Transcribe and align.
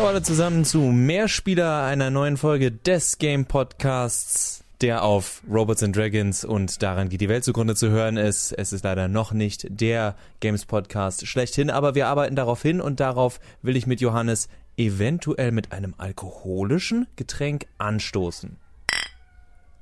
Hallo 0.00 0.08
alle 0.08 0.22
zusammen 0.22 0.64
zu 0.64 0.78
Mehrspieler 0.78 1.84
einer 1.84 2.08
neuen 2.08 2.38
Folge 2.38 2.72
des 2.72 3.18
Game 3.18 3.44
Podcasts, 3.44 4.64
der 4.80 5.02
auf 5.02 5.42
Robots 5.46 5.82
and 5.82 5.94
Dragons 5.94 6.42
und 6.42 6.82
daran 6.82 7.10
geht 7.10 7.20
die 7.20 7.28
Welt 7.28 7.44
zugrunde 7.44 7.74
zu 7.74 7.90
hören 7.90 8.16
ist. 8.16 8.52
Es 8.52 8.72
ist 8.72 8.82
leider 8.82 9.08
noch 9.08 9.32
nicht 9.32 9.66
der 9.68 10.16
Games 10.40 10.64
Podcast 10.64 11.26
schlechthin, 11.26 11.68
aber 11.68 11.94
wir 11.94 12.06
arbeiten 12.06 12.34
darauf 12.34 12.62
hin 12.62 12.80
und 12.80 12.98
darauf 12.98 13.40
will 13.60 13.76
ich 13.76 13.86
mit 13.86 14.00
Johannes 14.00 14.48
eventuell 14.78 15.52
mit 15.52 15.70
einem 15.70 15.94
alkoholischen 15.98 17.06
Getränk 17.16 17.66
anstoßen. 17.76 18.56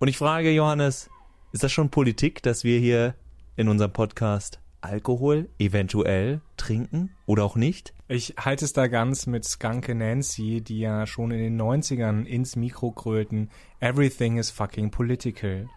Und 0.00 0.08
ich 0.08 0.18
frage 0.18 0.50
Johannes, 0.50 1.10
ist 1.52 1.62
das 1.62 1.70
schon 1.70 1.90
Politik, 1.90 2.42
dass 2.42 2.64
wir 2.64 2.80
hier 2.80 3.14
in 3.54 3.68
unserem 3.68 3.92
Podcast 3.92 4.58
Alkohol 4.80 5.48
eventuell 5.60 6.40
trinken 6.56 7.10
oder 7.26 7.44
auch 7.44 7.54
nicht? 7.54 7.94
Ich 8.10 8.36
halte 8.38 8.64
es 8.64 8.72
da 8.72 8.86
ganz 8.86 9.26
mit 9.26 9.44
Skunke 9.44 9.94
Nancy, 9.94 10.62
die 10.62 10.78
ja 10.78 11.06
schon 11.06 11.30
in 11.30 11.40
den 11.40 11.60
90ern 11.60 12.24
ins 12.24 12.56
Mikro 12.56 12.90
grölten, 12.90 13.50
Everything 13.80 14.38
is 14.38 14.50
fucking 14.50 14.90
political. 14.90 15.68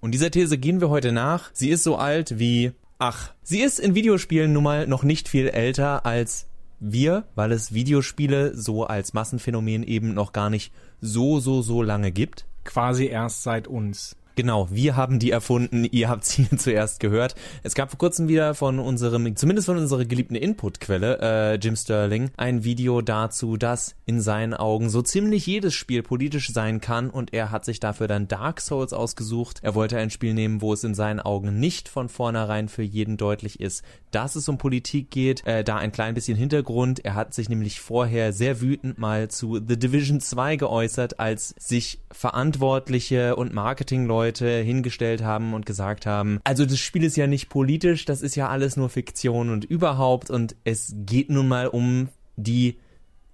Und 0.00 0.10
dieser 0.10 0.32
These 0.32 0.58
gehen 0.58 0.80
wir 0.80 0.90
heute 0.90 1.12
nach. 1.12 1.50
Sie 1.52 1.70
ist 1.70 1.84
so 1.84 1.94
alt 1.94 2.40
wie, 2.40 2.72
ach, 2.98 3.34
sie 3.44 3.60
ist 3.60 3.78
in 3.78 3.94
Videospielen 3.94 4.52
nun 4.52 4.64
mal 4.64 4.88
noch 4.88 5.04
nicht 5.04 5.28
viel 5.28 5.46
älter 5.46 6.04
als 6.04 6.48
wir, 6.80 7.28
weil 7.36 7.52
es 7.52 7.72
Videospiele 7.72 8.56
so 8.56 8.86
als 8.86 9.12
Massenphänomen 9.12 9.84
eben 9.84 10.12
noch 10.12 10.32
gar 10.32 10.50
nicht 10.50 10.72
so, 11.00 11.38
so, 11.38 11.62
so 11.62 11.82
lange 11.82 12.10
gibt. 12.10 12.46
Quasi 12.64 13.06
erst 13.06 13.44
seit 13.44 13.68
uns. 13.68 14.16
Genau, 14.40 14.68
wir 14.70 14.96
haben 14.96 15.18
die 15.18 15.32
erfunden, 15.32 15.84
ihr 15.84 16.08
habt 16.08 16.24
sie 16.24 16.48
zuerst 16.56 16.98
gehört. 16.98 17.34
Es 17.62 17.74
gab 17.74 17.90
vor 17.90 17.98
kurzem 17.98 18.26
wieder 18.26 18.54
von 18.54 18.78
unserem, 18.78 19.36
zumindest 19.36 19.66
von 19.66 19.76
unserer 19.76 20.06
geliebten 20.06 20.34
Inputquelle, 20.34 21.18
äh, 21.20 21.54
Jim 21.56 21.76
Sterling, 21.76 22.30
ein 22.38 22.64
Video 22.64 23.02
dazu, 23.02 23.58
dass 23.58 23.96
in 24.06 24.22
seinen 24.22 24.54
Augen 24.54 24.88
so 24.88 25.02
ziemlich 25.02 25.44
jedes 25.44 25.74
Spiel 25.74 26.02
politisch 26.02 26.54
sein 26.54 26.80
kann 26.80 27.10
und 27.10 27.34
er 27.34 27.50
hat 27.50 27.66
sich 27.66 27.80
dafür 27.80 28.08
dann 28.08 28.28
Dark 28.28 28.62
Souls 28.62 28.94
ausgesucht. 28.94 29.58
Er 29.60 29.74
wollte 29.74 29.98
ein 29.98 30.08
Spiel 30.08 30.32
nehmen, 30.32 30.62
wo 30.62 30.72
es 30.72 30.84
in 30.84 30.94
seinen 30.94 31.20
Augen 31.20 31.60
nicht 31.60 31.90
von 31.90 32.08
vornherein 32.08 32.70
für 32.70 32.82
jeden 32.82 33.18
deutlich 33.18 33.60
ist, 33.60 33.84
dass 34.10 34.36
es 34.36 34.48
um 34.48 34.56
Politik 34.56 35.10
geht. 35.10 35.46
Äh, 35.46 35.64
da 35.64 35.76
ein 35.76 35.92
klein 35.92 36.14
bisschen 36.14 36.38
Hintergrund. 36.38 37.04
Er 37.04 37.14
hat 37.14 37.34
sich 37.34 37.50
nämlich 37.50 37.78
vorher 37.78 38.32
sehr 38.32 38.62
wütend 38.62 38.96
mal 38.96 39.28
zu 39.28 39.56
The 39.56 39.78
Division 39.78 40.18
2 40.18 40.56
geäußert, 40.56 41.20
als 41.20 41.54
sich 41.58 42.00
Verantwortliche 42.10 43.36
und 43.36 43.52
Marketingleute 43.52 44.29
Leute 44.30 44.62
hingestellt 44.62 45.24
haben 45.24 45.54
und 45.54 45.66
gesagt 45.66 46.06
haben, 46.06 46.38
also 46.44 46.64
das 46.64 46.78
Spiel 46.78 47.02
ist 47.02 47.16
ja 47.16 47.26
nicht 47.26 47.48
politisch, 47.48 48.04
das 48.04 48.22
ist 48.22 48.36
ja 48.36 48.48
alles 48.48 48.76
nur 48.76 48.88
Fiktion 48.88 49.50
und 49.50 49.64
überhaupt 49.64 50.30
und 50.30 50.54
es 50.62 50.94
geht 51.04 51.30
nun 51.30 51.48
mal 51.48 51.66
um 51.66 52.08
die 52.36 52.76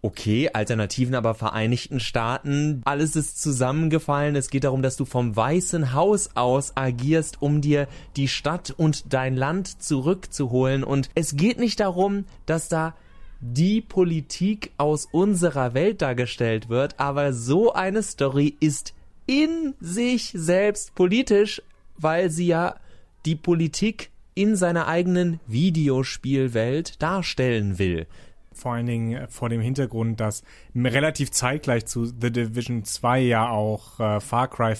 okay, 0.00 0.48
Alternativen, 0.52 1.14
aber 1.14 1.34
Vereinigten 1.34 2.00
Staaten, 2.00 2.80
alles 2.84 3.14
ist 3.14 3.42
zusammengefallen. 3.42 4.36
Es 4.36 4.50
geht 4.50 4.64
darum, 4.64 4.80
dass 4.80 4.96
du 4.96 5.04
vom 5.04 5.34
Weißen 5.34 5.92
Haus 5.92 6.30
aus 6.34 6.76
agierst, 6.76 7.42
um 7.42 7.60
dir 7.60 7.88
die 8.14 8.28
Stadt 8.28 8.70
und 8.70 9.12
dein 9.12 9.36
Land 9.36 9.82
zurückzuholen. 9.82 10.84
Und 10.84 11.10
es 11.14 11.36
geht 11.36 11.58
nicht 11.58 11.80
darum, 11.80 12.24
dass 12.46 12.68
da 12.68 12.94
die 13.40 13.80
Politik 13.80 14.72
aus 14.76 15.08
unserer 15.10 15.74
Welt 15.74 16.00
dargestellt 16.02 16.68
wird, 16.68 17.00
aber 17.00 17.32
so 17.32 17.72
eine 17.72 18.02
Story 18.02 18.56
ist 18.60 18.94
in 19.26 19.74
sich 19.80 20.32
selbst 20.34 20.94
politisch, 20.94 21.62
weil 21.96 22.30
sie 22.30 22.46
ja 22.46 22.76
die 23.24 23.36
Politik 23.36 24.10
in 24.34 24.54
seiner 24.54 24.86
eigenen 24.86 25.40
Videospielwelt 25.46 27.02
darstellen 27.02 27.78
will. 27.78 28.06
Vor 28.52 28.72
allen 28.72 28.86
Dingen 28.86 29.12
äh, 29.12 29.28
vor 29.28 29.48
dem 29.48 29.60
Hintergrund, 29.60 30.20
dass 30.20 30.42
relativ 30.74 31.30
zeitgleich 31.30 31.86
zu 31.86 32.06
The 32.06 32.30
Division 32.30 32.84
2 32.84 33.20
ja 33.20 33.48
auch 33.48 33.98
äh, 33.98 34.20
Far 34.20 34.48
Cry 34.48 34.74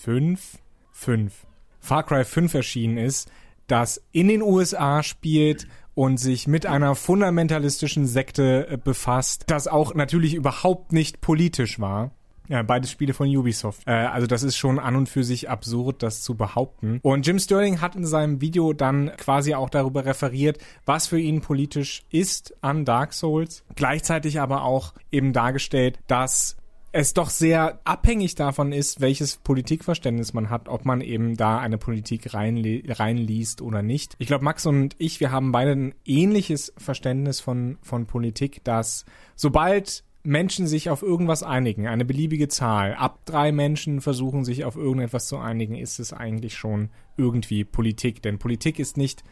5, 0.00 0.58
5, 0.92 1.32
Far 1.80 2.02
Cry 2.04 2.24
5 2.24 2.54
erschienen 2.54 2.96
ist, 2.98 3.30
das 3.66 4.02
in 4.12 4.28
den 4.28 4.42
USA 4.42 5.02
spielt 5.02 5.68
und 5.94 6.18
sich 6.18 6.46
mit 6.46 6.66
einer 6.66 6.94
fundamentalistischen 6.94 8.06
Sekte 8.06 8.68
äh, 8.68 8.76
befasst, 8.76 9.44
das 9.46 9.68
auch 9.68 9.94
natürlich 9.94 10.34
überhaupt 10.34 10.92
nicht 10.92 11.20
politisch 11.20 11.78
war. 11.78 12.12
Ja, 12.50 12.64
beides 12.64 12.90
Spiele 12.90 13.14
von 13.14 13.28
Ubisoft. 13.34 13.82
Äh, 13.86 13.92
also 13.92 14.26
das 14.26 14.42
ist 14.42 14.56
schon 14.56 14.80
an 14.80 14.96
und 14.96 15.08
für 15.08 15.22
sich 15.22 15.48
absurd, 15.48 16.02
das 16.02 16.22
zu 16.22 16.34
behaupten. 16.34 16.98
Und 17.00 17.24
Jim 17.24 17.38
Sterling 17.38 17.80
hat 17.80 17.94
in 17.94 18.04
seinem 18.04 18.40
Video 18.40 18.72
dann 18.72 19.12
quasi 19.16 19.54
auch 19.54 19.70
darüber 19.70 20.04
referiert, 20.04 20.58
was 20.84 21.06
für 21.06 21.20
ihn 21.20 21.42
politisch 21.42 22.02
ist 22.10 22.56
an 22.60 22.84
Dark 22.84 23.12
Souls. 23.12 23.64
Gleichzeitig 23.76 24.40
aber 24.40 24.64
auch 24.64 24.94
eben 25.12 25.32
dargestellt, 25.32 26.00
dass 26.08 26.56
es 26.90 27.14
doch 27.14 27.30
sehr 27.30 27.78
abhängig 27.84 28.34
davon 28.34 28.72
ist, 28.72 29.00
welches 29.00 29.36
Politikverständnis 29.36 30.32
man 30.32 30.50
hat, 30.50 30.68
ob 30.68 30.84
man 30.84 31.02
eben 31.02 31.36
da 31.36 31.60
eine 31.60 31.78
Politik 31.78 32.34
reinliest 32.34 33.62
oder 33.62 33.82
nicht. 33.82 34.16
Ich 34.18 34.26
glaube, 34.26 34.44
Max 34.44 34.66
und 34.66 34.96
ich, 34.98 35.20
wir 35.20 35.30
haben 35.30 35.52
beide 35.52 35.70
ein 35.70 35.94
ähnliches 36.04 36.72
Verständnis 36.76 37.38
von, 37.38 37.78
von 37.80 38.06
Politik, 38.06 38.64
dass 38.64 39.04
sobald 39.36 40.02
Menschen 40.22 40.66
sich 40.66 40.90
auf 40.90 41.02
irgendwas 41.02 41.42
einigen, 41.42 41.86
eine 41.86 42.04
beliebige 42.04 42.48
Zahl, 42.48 42.94
ab 42.94 43.20
drei 43.24 43.52
Menschen 43.52 44.00
versuchen 44.00 44.44
sich 44.44 44.64
auf 44.64 44.76
irgendetwas 44.76 45.26
zu 45.26 45.38
einigen, 45.38 45.76
ist 45.76 45.98
es 45.98 46.12
eigentlich 46.12 46.56
schon 46.56 46.90
irgendwie 47.16 47.64
Politik. 47.64 48.22
Denn 48.22 48.38
Politik 48.38 48.78
ist 48.78 48.96
nicht 48.96 49.24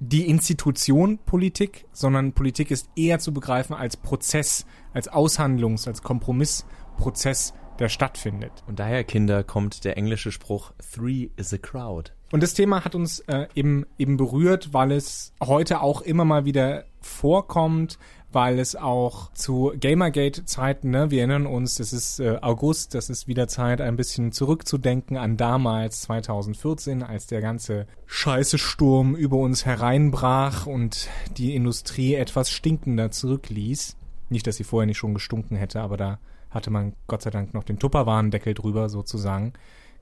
die 0.00 0.28
Institution 0.28 1.18
Politik, 1.18 1.86
sondern 1.92 2.32
Politik 2.32 2.70
ist 2.70 2.88
eher 2.94 3.18
zu 3.18 3.32
begreifen 3.32 3.74
als 3.74 3.96
Prozess, 3.96 4.66
als 4.92 5.10
Aushandlungs-, 5.10 5.88
als 5.88 6.02
Kompromissprozess, 6.02 7.54
der 7.78 7.88
stattfindet. 7.88 8.52
Und 8.66 8.78
daher, 8.78 9.04
Kinder, 9.04 9.44
kommt 9.44 9.84
der 9.84 9.96
englische 9.96 10.32
Spruch 10.32 10.72
Three 10.92 11.30
is 11.36 11.52
a 11.52 11.58
crowd. 11.58 12.12
Und 12.30 12.42
das 12.42 12.54
Thema 12.54 12.84
hat 12.84 12.94
uns 12.94 13.20
äh, 13.20 13.46
eben, 13.54 13.86
eben 13.96 14.16
berührt, 14.16 14.74
weil 14.74 14.92
es 14.92 15.32
heute 15.42 15.80
auch 15.80 16.02
immer 16.02 16.24
mal 16.24 16.44
wieder 16.44 16.84
vorkommt, 17.00 17.98
weil 18.30 18.58
es 18.58 18.76
auch 18.76 19.32
zu 19.32 19.72
Gamergate-Zeiten, 19.80 20.90
ne, 20.90 21.10
wir 21.10 21.20
erinnern 21.20 21.46
uns, 21.46 21.76
das 21.76 21.94
ist 21.94 22.20
äh, 22.20 22.38
August, 22.42 22.94
das 22.94 23.08
ist 23.08 23.26
wieder 23.26 23.48
Zeit, 23.48 23.80
ein 23.80 23.96
bisschen 23.96 24.32
zurückzudenken 24.32 25.16
an 25.16 25.38
damals, 25.38 26.02
2014, 26.02 27.02
als 27.02 27.26
der 27.26 27.40
ganze 27.40 27.86
Scheiße-Sturm 28.06 29.16
über 29.16 29.38
uns 29.38 29.64
hereinbrach 29.64 30.66
und 30.66 31.08
die 31.38 31.54
Industrie 31.54 32.14
etwas 32.14 32.50
stinkender 32.50 33.10
zurückließ. 33.10 33.96
Nicht, 34.28 34.46
dass 34.46 34.56
sie 34.56 34.64
vorher 34.64 34.86
nicht 34.86 34.98
schon 34.98 35.14
gestunken 35.14 35.56
hätte, 35.56 35.80
aber 35.80 35.96
da 35.96 36.18
hatte 36.50 36.70
man 36.70 36.94
Gott 37.06 37.22
sei 37.22 37.30
Dank 37.30 37.54
noch 37.54 37.64
den 37.64 37.78
Tupperwarendeckel 37.78 38.52
drüber 38.52 38.90
sozusagen. 38.90 39.54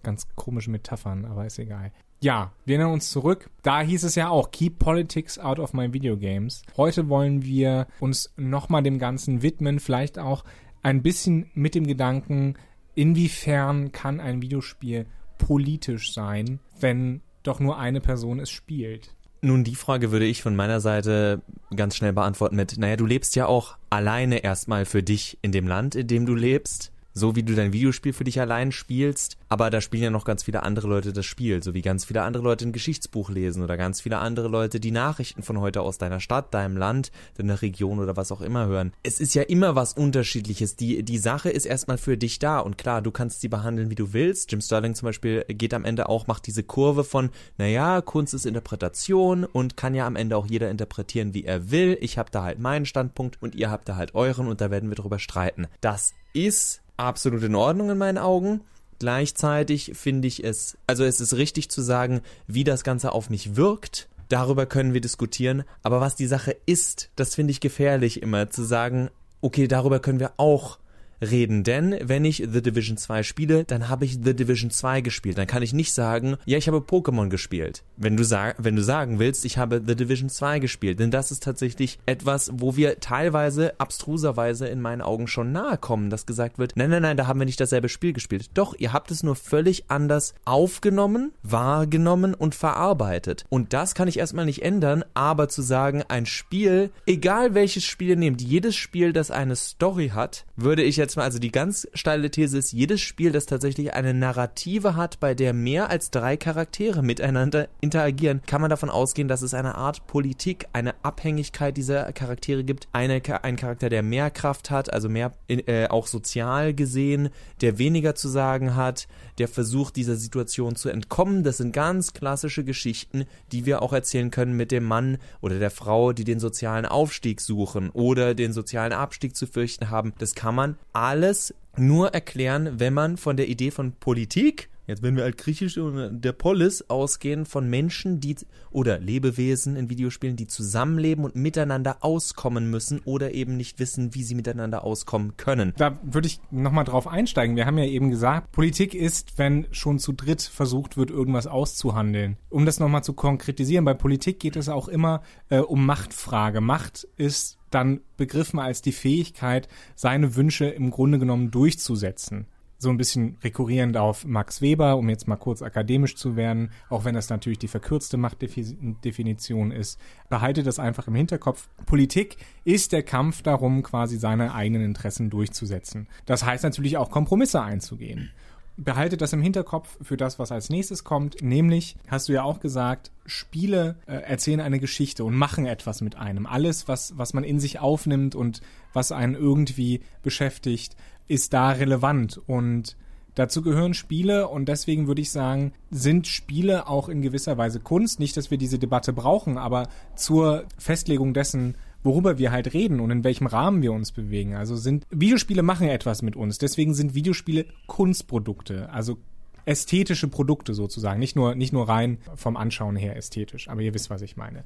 Ganz 0.03 0.26
komische 0.34 0.70
Metaphern, 0.70 1.25
aber 1.25 1.47
ist 1.47 1.59
egal. 1.60 1.92
Ja, 2.21 2.53
wir 2.65 2.77
erinnern 2.77 2.94
uns 2.94 3.10
zurück. 3.10 3.50
Da 3.62 3.81
hieß 3.81 4.04
es 4.04 4.15
ja 4.15 4.28
auch, 4.28 4.50
keep 4.50 4.78
politics 4.78 5.38
out 5.38 5.59
of 5.59 5.75
my 5.75 5.93
video 5.93 6.16
games. 6.16 6.62
Heute 6.77 7.09
wollen 7.09 7.44
wir 7.44 7.87
uns 8.00 8.32
nochmal 8.37 8.82
dem 8.82 8.99
Ganzen 8.99 9.43
widmen, 9.43 9.81
vielleicht 9.81 10.19
auch 10.19 10.44
ein 10.82 11.03
bisschen 11.03 11.50
mit 11.54 11.75
dem 11.75 11.87
Gedanken, 11.87 12.54
inwiefern 12.94 13.93
kann 13.93 14.21
ein 14.21 14.41
Videospiel 14.41 15.06
politisch 15.38 16.15
sein, 16.15 16.60
wenn 16.81 17.21
doch 17.43 17.60
nur 17.60 17.78
eine 17.78 18.00
Person 18.00 18.41
es 18.41 18.50
spielt. 18.50 19.15
Nun, 19.43 19.65
die 19.65 19.75
Frage 19.75 20.10
würde 20.10 20.25
ich 20.25 20.43
von 20.43 20.56
meiner 20.56 20.81
Seite 20.81 21.43
ganz 21.75 21.97
schnell 21.97 22.15
beantworten 22.15 22.56
mit, 22.56 22.78
naja, 22.78 22.97
du 22.97 23.04
lebst 23.04 23.36
ja 23.36 23.47
auch 23.47 23.77
alleine 23.91 24.39
erstmal 24.39 24.86
für 24.86 25.03
dich 25.03 25.39
in 25.42 25.53
dem 25.53 25.68
Land, 25.68 25.95
in 25.95 26.07
dem 26.07 26.24
du 26.24 26.34
lebst 26.34 26.92
so 27.16 27.34
wie 27.34 27.42
du 27.42 27.54
dein 27.54 27.72
Videospiel 27.72 28.13
für 28.13 28.24
dich 28.24 28.41
allein 28.41 28.72
spielst, 28.72 29.39
aber 29.48 29.71
da 29.71 29.80
spielen 29.80 30.03
ja 30.03 30.10
noch 30.10 30.27
ganz 30.27 30.42
viele 30.42 30.63
andere 30.63 30.86
Leute 30.86 31.15
das 31.15 31.24
Spiel, 31.24 31.63
so 31.63 31.72
wie 31.72 31.80
ganz 31.80 32.04
viele 32.04 32.21
andere 32.21 32.42
Leute 32.42 32.66
ein 32.66 32.72
Geschichtsbuch 32.72 33.30
lesen 33.30 33.63
oder 33.63 33.78
ganz 33.78 34.03
viele 34.03 34.18
andere 34.18 34.48
Leute 34.48 34.80
die 34.80 34.91
Nachrichten 34.91 35.42
von 35.42 35.59
heute 35.59 35.80
aus 35.80 35.97
deiner 35.97 36.21
Stadt, 36.21 36.53
deinem 36.53 36.77
Land, 36.77 37.10
deiner 37.39 37.63
Region 37.63 38.01
oder 38.01 38.18
was 38.18 38.33
auch 38.33 38.42
immer 38.42 38.66
hören. 38.66 38.92
Es 39.03 39.18
ist 39.18 39.34
ja 39.34 39.42
immer 39.42 39.74
was 39.74 39.95
unterschiedliches. 39.95 40.77
Die, 40.77 41.03
die 41.03 41.16
Sache 41.16 41.48
ist 41.48 41.65
erstmal 41.65 41.97
für 41.97 42.18
dich 42.18 42.39
da 42.39 42.59
und 42.59 42.77
klar, 42.77 43.01
du 43.01 43.10
kannst 43.10 43.41
sie 43.41 43.48
behandeln, 43.48 43.89
wie 43.89 43.95
du 43.95 44.13
willst. 44.13 44.53
Jim 44.53 44.60
Sterling 44.60 44.95
zum 44.95 45.07
Beispiel 45.07 45.47
geht 45.48 45.72
am 45.72 45.86
Ende 45.86 46.10
auch, 46.10 46.27
macht 46.27 46.47
diese 46.47 46.65
Kurve 46.65 47.03
von, 47.03 47.30
naja, 47.57 48.03
Kunst 48.03 48.34
ist 48.34 48.45
Interpretation 48.45 49.45
und 49.45 49.78
kann 49.78 49.95
ja 49.95 50.07
am 50.07 50.16
Ende 50.16 50.36
auch 50.36 50.47
jeder 50.47 50.71
interpretieren, 50.71 51.33
wie 51.33 51.45
er 51.45 51.71
will. 51.71 51.97
Ich 52.03 52.18
habe 52.18 52.30
da 52.30 52.42
halt 52.42 52.59
meinen 52.59 52.84
Standpunkt 52.84 53.41
und 53.41 53.54
ihr 53.54 53.71
habt 53.71 53.89
da 53.89 53.97
halt 53.97 54.15
euren 54.15 54.48
und 54.48 54.60
da 54.60 54.71
werden 54.71 54.91
wir 54.91 54.97
drüber 54.97 55.18
streiten. 55.18 55.66
Das 55.80 56.13
ist 56.34 56.83
absolut 56.97 57.43
in 57.43 57.54
Ordnung 57.54 57.91
in 57.91 57.98
meinen 57.98 58.19
Augen. 58.19 58.63
Gleichzeitig 58.98 59.93
finde 59.95 60.27
ich 60.28 60.43
es, 60.43 60.78
also 60.87 61.04
es 61.04 61.21
ist 61.21 61.34
richtig 61.34 61.71
zu 61.71 61.83
sagen, 61.83 62.22
wie 62.47 62.65
das 62.65 62.83
Ganze 62.83 63.13
auf 63.13 63.28
mich 63.31 63.57
wirkt. 63.57 64.09
Darüber 64.28 64.66
können 64.66 64.95
wir 64.95 65.01
diskutieren. 65.01 65.65
Aber 65.83 66.01
was 66.01 66.16
die 66.16 66.27
Sache 66.27 66.57
ist, 66.66 67.10
das 67.15 67.34
finde 67.34 67.51
ich 67.53 67.60
gefährlich 67.60 68.22
immer 68.22 68.51
zu 68.51 68.63
sagen, 68.63 69.10
okay, 69.41 69.69
darüber 69.69 70.01
können 70.01 70.21
wir 70.21 70.33
auch 70.39 70.78
reden, 71.21 71.65
denn 71.65 71.97
wenn 72.03 72.24
ich 72.24 72.47
The 72.51 72.63
Division 72.63 72.97
2 72.97 73.22
spiele, 73.22 73.65
dann 73.65 73.89
habe 73.89 74.04
ich 74.04 74.18
The 74.22 74.34
Division 74.34 74.71
2 74.71 75.01
gespielt. 75.01 75.39
Dann 75.39 75.47
kann 75.47 75.63
ich 75.63 75.72
nicht 75.72 75.92
sagen, 75.92 76.36
ja, 76.45 76.59
ich 76.59 76.68
habe 76.68 76.78
Pokémon 76.78 77.28
gespielt. 77.28 77.83
Wenn 77.97 78.16
du, 78.16 78.24
sag, 78.24 78.57
wenn 78.59 78.77
du 78.77 78.83
sagen 78.83 79.18
willst, 79.18 79.45
ich 79.45 79.59
habe 79.59 79.83
The 79.86 79.97
Division 79.97 80.28
2 80.28 80.59
gespielt, 80.59 81.01
denn 81.01 81.10
das 81.10 81.30
ist 81.30 81.42
tatsächlich 81.42 81.98
etwas, 82.07 82.51
wo 82.54 82.77
wir 82.77 83.01
teilweise 83.01 83.78
abstruserweise 83.78 84.66
in 84.66 84.80
meinen 84.80 85.03
Augen 85.03 85.27
schon 85.27 85.53
nahe 85.53 85.78
kommen, 85.78 86.10
dass 86.10 86.27
gesagt 86.27 86.59
wird, 86.59 86.72
nein, 86.77 86.91
nein, 86.91 87.03
nein, 87.03 87.16
da 87.16 87.27
haben 87.27 87.41
wir 87.41 87.47
nicht 87.47 87.60
dasselbe 87.60 87.89
Spiel 87.89 88.13
gespielt. 88.13 88.51
Doch, 88.54 88.74
ihr 88.78 88.92
habt 88.92 89.10
es 89.10 89.22
nur 89.22 89.36
völlig 89.36 89.84
anders 89.89 90.34
aufgenommen, 90.45 91.33
wahrgenommen 91.42 92.34
und 92.34 92.54
verarbeitet. 92.54 93.45
Und 93.48 93.72
das 93.72 93.95
kann 93.95 94.09
ich 94.09 94.18
erstmal 94.18 94.47
nicht 94.47 94.63
ändern, 94.63 95.04
aber 95.15 95.48
zu 95.48 95.63
sagen, 95.63 96.03
ein 96.09 96.27
Spiel, 96.27 96.91
egal 97.07 97.54
welches 97.54 97.84
Spiel 97.84 98.10
ihr 98.10 98.16
nehmt, 98.16 98.42
jedes 98.42 98.77
Spiel, 98.77 99.13
das 99.13 99.30
eine 99.30 99.57
Story 99.57 100.10
hat, 100.15 100.46
würde 100.56 100.82
ich 100.82 100.97
jetzt 100.97 101.16
mal, 101.16 101.24
also 101.24 101.38
die 101.38 101.53
ganz 101.53 101.86
steile 101.92 102.30
These 102.30 102.58
ist, 102.58 102.72
jedes 102.72 103.03
Spiel, 103.03 103.30
das 103.30 103.47
tatsächlich 103.47 103.92
eine 103.92 104.14
Narrative 104.14 104.97
hat, 104.97 105.20
bei 105.20 105.34
der 105.34 105.53
mehr 105.53 105.91
als 105.91 106.10
drei 106.10 106.36
Charaktere 106.36 107.03
miteinander 107.03 107.68
interagieren, 107.80 108.41
kann 108.47 108.62
man 108.62 108.70
davon 108.70 108.88
ausgehen, 108.88 109.28
dass 109.28 109.42
es 109.42 109.54
eine 109.54 109.74
Art 109.74 110.06
Politik, 110.06 110.66
eine 110.72 110.94
Abhängigkeit 111.04 111.76
dieser 111.76 112.10
Charaktere 112.12 112.64
gibt. 112.64 112.88
Eine, 112.92 113.20
ein 113.42 113.56
Charakter, 113.56 113.91
der 113.91 114.03
mehr 114.03 114.30
Kraft 114.30 114.70
hat, 114.70 114.92
also 114.92 115.08
mehr 115.08 115.34
äh, 115.48 115.88
auch 115.88 116.06
sozial 116.06 116.72
gesehen, 116.72 117.28
der 117.60 117.78
weniger 117.78 118.14
zu 118.14 118.28
sagen 118.28 118.74
hat, 118.74 119.08
der 119.38 119.48
versucht, 119.48 119.97
dieser 119.97 120.16
Situation 120.16 120.76
zu 120.76 120.88
entkommen. 120.88 121.44
Das 121.44 121.58
sind 121.58 121.72
ganz 121.72 122.14
klassische 122.14 122.64
Geschichten, 122.64 123.26
die 123.53 123.66
wir 123.66 123.82
auch 123.82 123.92
erzählen 123.92 124.30
können 124.30 124.56
mit 124.56 124.72
dem 124.72 124.84
Mann 124.84 125.18
oder 125.42 125.58
der 125.58 125.70
Frau, 125.70 126.12
die 126.12 126.24
den 126.24 126.41
sozialen 126.41 126.86
Aufstieg 126.86 127.42
suchen 127.42 127.91
oder 127.91 128.34
den 128.34 128.54
sozialen 128.54 128.92
Abstieg 128.92 129.36
zu 129.36 129.47
fürchten 129.47 129.91
haben. 129.91 130.14
Das 130.18 130.34
kann 130.34 130.46
man 130.54 130.78
alles 130.93 131.54
nur 131.77 132.15
erklären, 132.15 132.78
wenn 132.81 132.95
man 132.95 133.16
von 133.16 133.37
der 133.37 133.48
Idee 133.48 133.71
von 133.71 133.93
Politik 133.93 134.71
Jetzt, 134.86 135.03
wenn 135.03 135.16
wir 135.16 135.24
halt 135.24 135.36
griechisch 135.36 135.78
und 135.78 136.21
der 136.21 136.33
Polis 136.33 136.83
ausgehen 136.88 137.44
von 137.44 137.68
Menschen, 137.68 138.21
die 138.21 138.36
oder 138.71 138.98
Lebewesen 138.98 139.74
in 139.74 139.91
Videospielen, 139.91 140.36
die 140.36 140.47
zusammenleben 140.47 141.24
und 141.24 141.34
miteinander 141.34 141.98
auskommen 142.00 142.71
müssen 142.71 143.00
oder 143.04 143.33
eben 143.33 143.56
nicht 143.56 143.78
wissen, 143.78 144.15
wie 144.15 144.22
sie 144.22 144.34
miteinander 144.34 144.84
auskommen 144.84 145.36
können. 145.36 145.72
Da 145.77 145.98
würde 146.03 146.28
ich 146.28 146.41
nochmal 146.50 146.84
drauf 146.84 147.09
einsteigen. 147.09 147.56
Wir 147.56 147.66
haben 147.66 147.78
ja 147.78 147.84
eben 147.84 148.10
gesagt, 148.10 148.53
Politik 148.53 148.94
ist, 148.94 149.38
wenn 149.38 149.66
schon 149.72 149.98
zu 149.98 150.12
dritt 150.12 150.42
versucht 150.42 150.97
wird, 150.97 151.10
irgendwas 151.10 151.47
auszuhandeln. 151.47 152.36
Um 152.48 152.65
das 152.65 152.78
nochmal 152.78 153.03
zu 153.03 153.15
konkretisieren, 153.15 153.84
bei 153.84 153.94
Politik 153.94 154.39
geht 154.39 154.56
es 154.56 154.68
auch 154.68 154.89
immer 154.89 155.22
äh, 155.48 155.59
um 155.59 155.84
Machtfrage. 155.84 156.60
Macht 156.60 157.09
ist 157.16 157.59
dann 157.71 158.00
begriffen 158.16 158.60
als 158.60 158.82
die 158.82 158.92
Fähigkeit, 158.92 159.68
seine 159.97 160.36
Wünsche 160.36 160.66
im 160.66 160.91
Grunde 160.91 161.18
genommen 161.18 161.50
durchzusetzen 161.50 162.47
so 162.78 162.91
ein 162.91 162.97
bisschen 162.97 163.39
rekurrierend 163.43 163.97
auf 163.97 164.25
Max 164.25 164.61
Weber, 164.61 164.97
um 164.97 165.09
jetzt 165.09 165.28
mal 165.28 165.37
kurz 165.37 165.63
akademisch 165.63 166.17
zu 166.17 166.37
werden, 166.37 166.71
auch 166.91 167.05
wenn 167.05 167.15
das 167.15 167.31
natürlich 167.31 167.59
die 167.59 167.69
verkürzte 167.69 168.17
Machtdefinition 168.17 169.71
ist. 169.71 169.99
Behalte 170.28 170.63
das 170.63 170.78
einfach 170.78 171.09
im 171.09 171.15
Hinterkopf. 171.15 171.69
Politik 171.87 172.37
ist 172.65 172.93
der 172.93 173.03
Kampf 173.03 173.43
darum, 173.43 173.83
quasi 173.83 174.19
seine 174.19 174.55
eigenen 174.55 174.83
Interessen 174.83 175.31
durchzusetzen. 175.31 176.09
Das 176.27 176.45
heißt 176.45 176.65
natürlich 176.65 176.97
auch 176.97 177.11
Kompromisse 177.11 177.63
einzugehen. 177.63 178.31
Behalte 178.78 179.17
das 179.17 179.33
im 179.33 179.41
Hinterkopf 179.41 179.97
für 180.03 180.19
das, 180.19 180.39
was 180.39 180.53
als 180.53 180.69
nächstes 180.69 181.03
kommt, 181.03 181.41
nämlich, 181.41 181.97
hast 182.09 182.28
du 182.28 182.34
ja 182.34 182.43
auch 182.43 182.61
gesagt, 182.61 183.11
Spiele 183.25 183.97
äh, 184.07 184.17
erzählen 184.17 184.61
eine 184.61 184.78
Geschichte 184.78 185.25
und 185.25 185.34
machen 185.34 185.65
etwas 185.65 186.03
mit 186.03 186.17
einem. 186.17 186.45
Alles, 186.45 186.87
was, 186.87 187.17
was 187.17 187.33
man 187.33 187.43
in 187.43 187.59
sich 187.59 187.78
aufnimmt 187.78 188.34
und 188.34 188.61
was 188.93 189.13
einen 189.13 189.34
irgendwie 189.34 190.03
beschäftigt, 190.23 190.95
ist 191.28 191.53
da 191.53 191.71
relevant 191.71 192.41
und 192.47 192.97
dazu 193.34 193.63
gehören 193.63 193.95
Spiele 193.95 194.49
und 194.49 194.69
deswegen 194.69 195.07
würde 195.07 195.23
ich 195.23 195.31
sagen, 195.31 195.73
sind 195.91 196.27
Spiele 196.27 196.89
auch 196.89 197.09
in 197.09 197.23
gewisser 197.23 197.57
Weise 197.57 197.81
Kunst. 197.81 198.19
Nicht, 198.19 198.37
dass 198.37 198.51
wir 198.51 198.59
diese 198.59 198.78
Debatte 198.78 199.13
brauchen, 199.13 199.59
aber 199.59 199.89
zur 200.17 200.65
Festlegung 200.78 201.34
dessen, 201.34 201.77
worüber 202.03 202.39
wir 202.39 202.51
halt 202.51 202.73
reden 202.73 203.01
und 203.01 203.11
in 203.11 203.25
welchem 203.25 203.47
Rahmen 203.47 203.83
wir 203.83 203.93
uns 203.93 204.13
bewegen. 204.13 204.55
Also 204.55 204.77
sind 204.77 205.07
Videospiele 205.11 205.63
machen 205.63 205.89
etwas 205.89 206.23
mit 206.23 206.34
uns. 206.34 206.59
Deswegen 206.59 206.95
sind 206.95 207.15
Videospiele 207.15 207.67
Kunstprodukte, 207.87 208.91
also 208.91 209.19
ästhetische 209.67 210.28
Produkte 210.28 210.75
sozusagen, 210.75 211.19
nicht 211.19 211.37
nur 211.37 211.55
nicht 211.55 211.73
nur 211.73 211.89
rein 211.89 212.19
vom 212.37 212.57
Anschauen 212.57 212.97
her 212.97 213.17
ästhetisch, 213.17 213.69
aber 213.69 213.83
ihr 213.83 213.95
wisst, 213.95 214.11
was 214.11 214.23
ich 214.23 214.37
meine. 214.37 214.65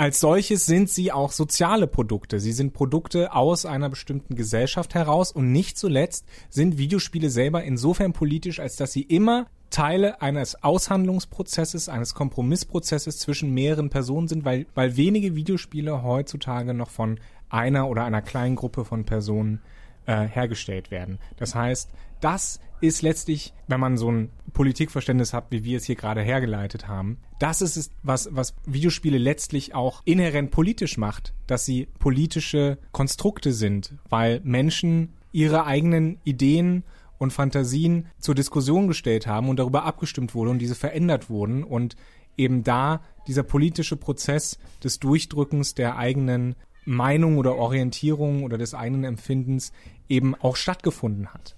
Als 0.00 0.18
solches 0.18 0.64
sind 0.64 0.88
sie 0.88 1.12
auch 1.12 1.30
soziale 1.30 1.86
Produkte. 1.86 2.40
Sie 2.40 2.52
sind 2.52 2.72
Produkte 2.72 3.34
aus 3.34 3.66
einer 3.66 3.90
bestimmten 3.90 4.34
Gesellschaft 4.34 4.94
heraus 4.94 5.30
und 5.30 5.52
nicht 5.52 5.76
zuletzt 5.76 6.24
sind 6.48 6.78
Videospiele 6.78 7.28
selber 7.28 7.64
insofern 7.64 8.14
politisch, 8.14 8.60
als 8.60 8.76
dass 8.76 8.92
sie 8.92 9.02
immer 9.02 9.48
Teile 9.68 10.22
eines 10.22 10.64
Aushandlungsprozesses, 10.64 11.90
eines 11.90 12.14
Kompromissprozesses 12.14 13.18
zwischen 13.18 13.52
mehreren 13.52 13.90
Personen 13.90 14.26
sind, 14.26 14.46
weil, 14.46 14.64
weil 14.74 14.96
wenige 14.96 15.36
Videospiele 15.36 16.02
heutzutage 16.02 16.72
noch 16.72 16.88
von 16.88 17.20
einer 17.50 17.86
oder 17.86 18.04
einer 18.04 18.22
kleinen 18.22 18.56
Gruppe 18.56 18.86
von 18.86 19.04
Personen 19.04 19.60
äh, 20.06 20.26
hergestellt 20.26 20.90
werden. 20.90 21.18
Das 21.36 21.54
heißt, 21.54 21.90
das 22.20 22.60
ist 22.80 23.02
letztlich, 23.02 23.52
wenn 23.66 23.80
man 23.80 23.96
so 23.96 24.10
ein 24.10 24.30
Politikverständnis 24.52 25.32
hat, 25.32 25.46
wie 25.50 25.64
wir 25.64 25.76
es 25.76 25.84
hier 25.84 25.96
gerade 25.96 26.22
hergeleitet 26.22 26.88
haben, 26.88 27.18
das 27.38 27.60
ist 27.62 27.76
es, 27.76 27.90
was, 28.02 28.28
was 28.32 28.54
Videospiele 28.66 29.18
letztlich 29.18 29.74
auch 29.74 30.02
inhärent 30.04 30.50
politisch 30.50 30.96
macht, 30.96 31.34
dass 31.46 31.64
sie 31.64 31.88
politische 31.98 32.78
Konstrukte 32.92 33.52
sind, 33.52 33.94
weil 34.08 34.40
Menschen 34.44 35.14
ihre 35.32 35.66
eigenen 35.66 36.18
Ideen 36.24 36.84
und 37.18 37.32
Fantasien 37.32 38.06
zur 38.18 38.34
Diskussion 38.34 38.88
gestellt 38.88 39.26
haben 39.26 39.48
und 39.48 39.58
darüber 39.58 39.84
abgestimmt 39.84 40.34
wurde 40.34 40.50
und 40.50 40.58
diese 40.58 40.74
verändert 40.74 41.28
wurden 41.28 41.64
und 41.64 41.96
eben 42.36 42.64
da 42.64 43.02
dieser 43.26 43.42
politische 43.42 43.96
Prozess 43.96 44.58
des 44.82 44.98
Durchdrückens 44.98 45.74
der 45.74 45.96
eigenen 45.96 46.56
Meinung 46.86 47.36
oder 47.36 47.56
Orientierung 47.56 48.42
oder 48.42 48.56
des 48.56 48.74
eigenen 48.74 49.04
Empfindens 49.04 49.72
eben 50.08 50.34
auch 50.34 50.56
stattgefunden 50.56 51.28
hat. 51.28 51.56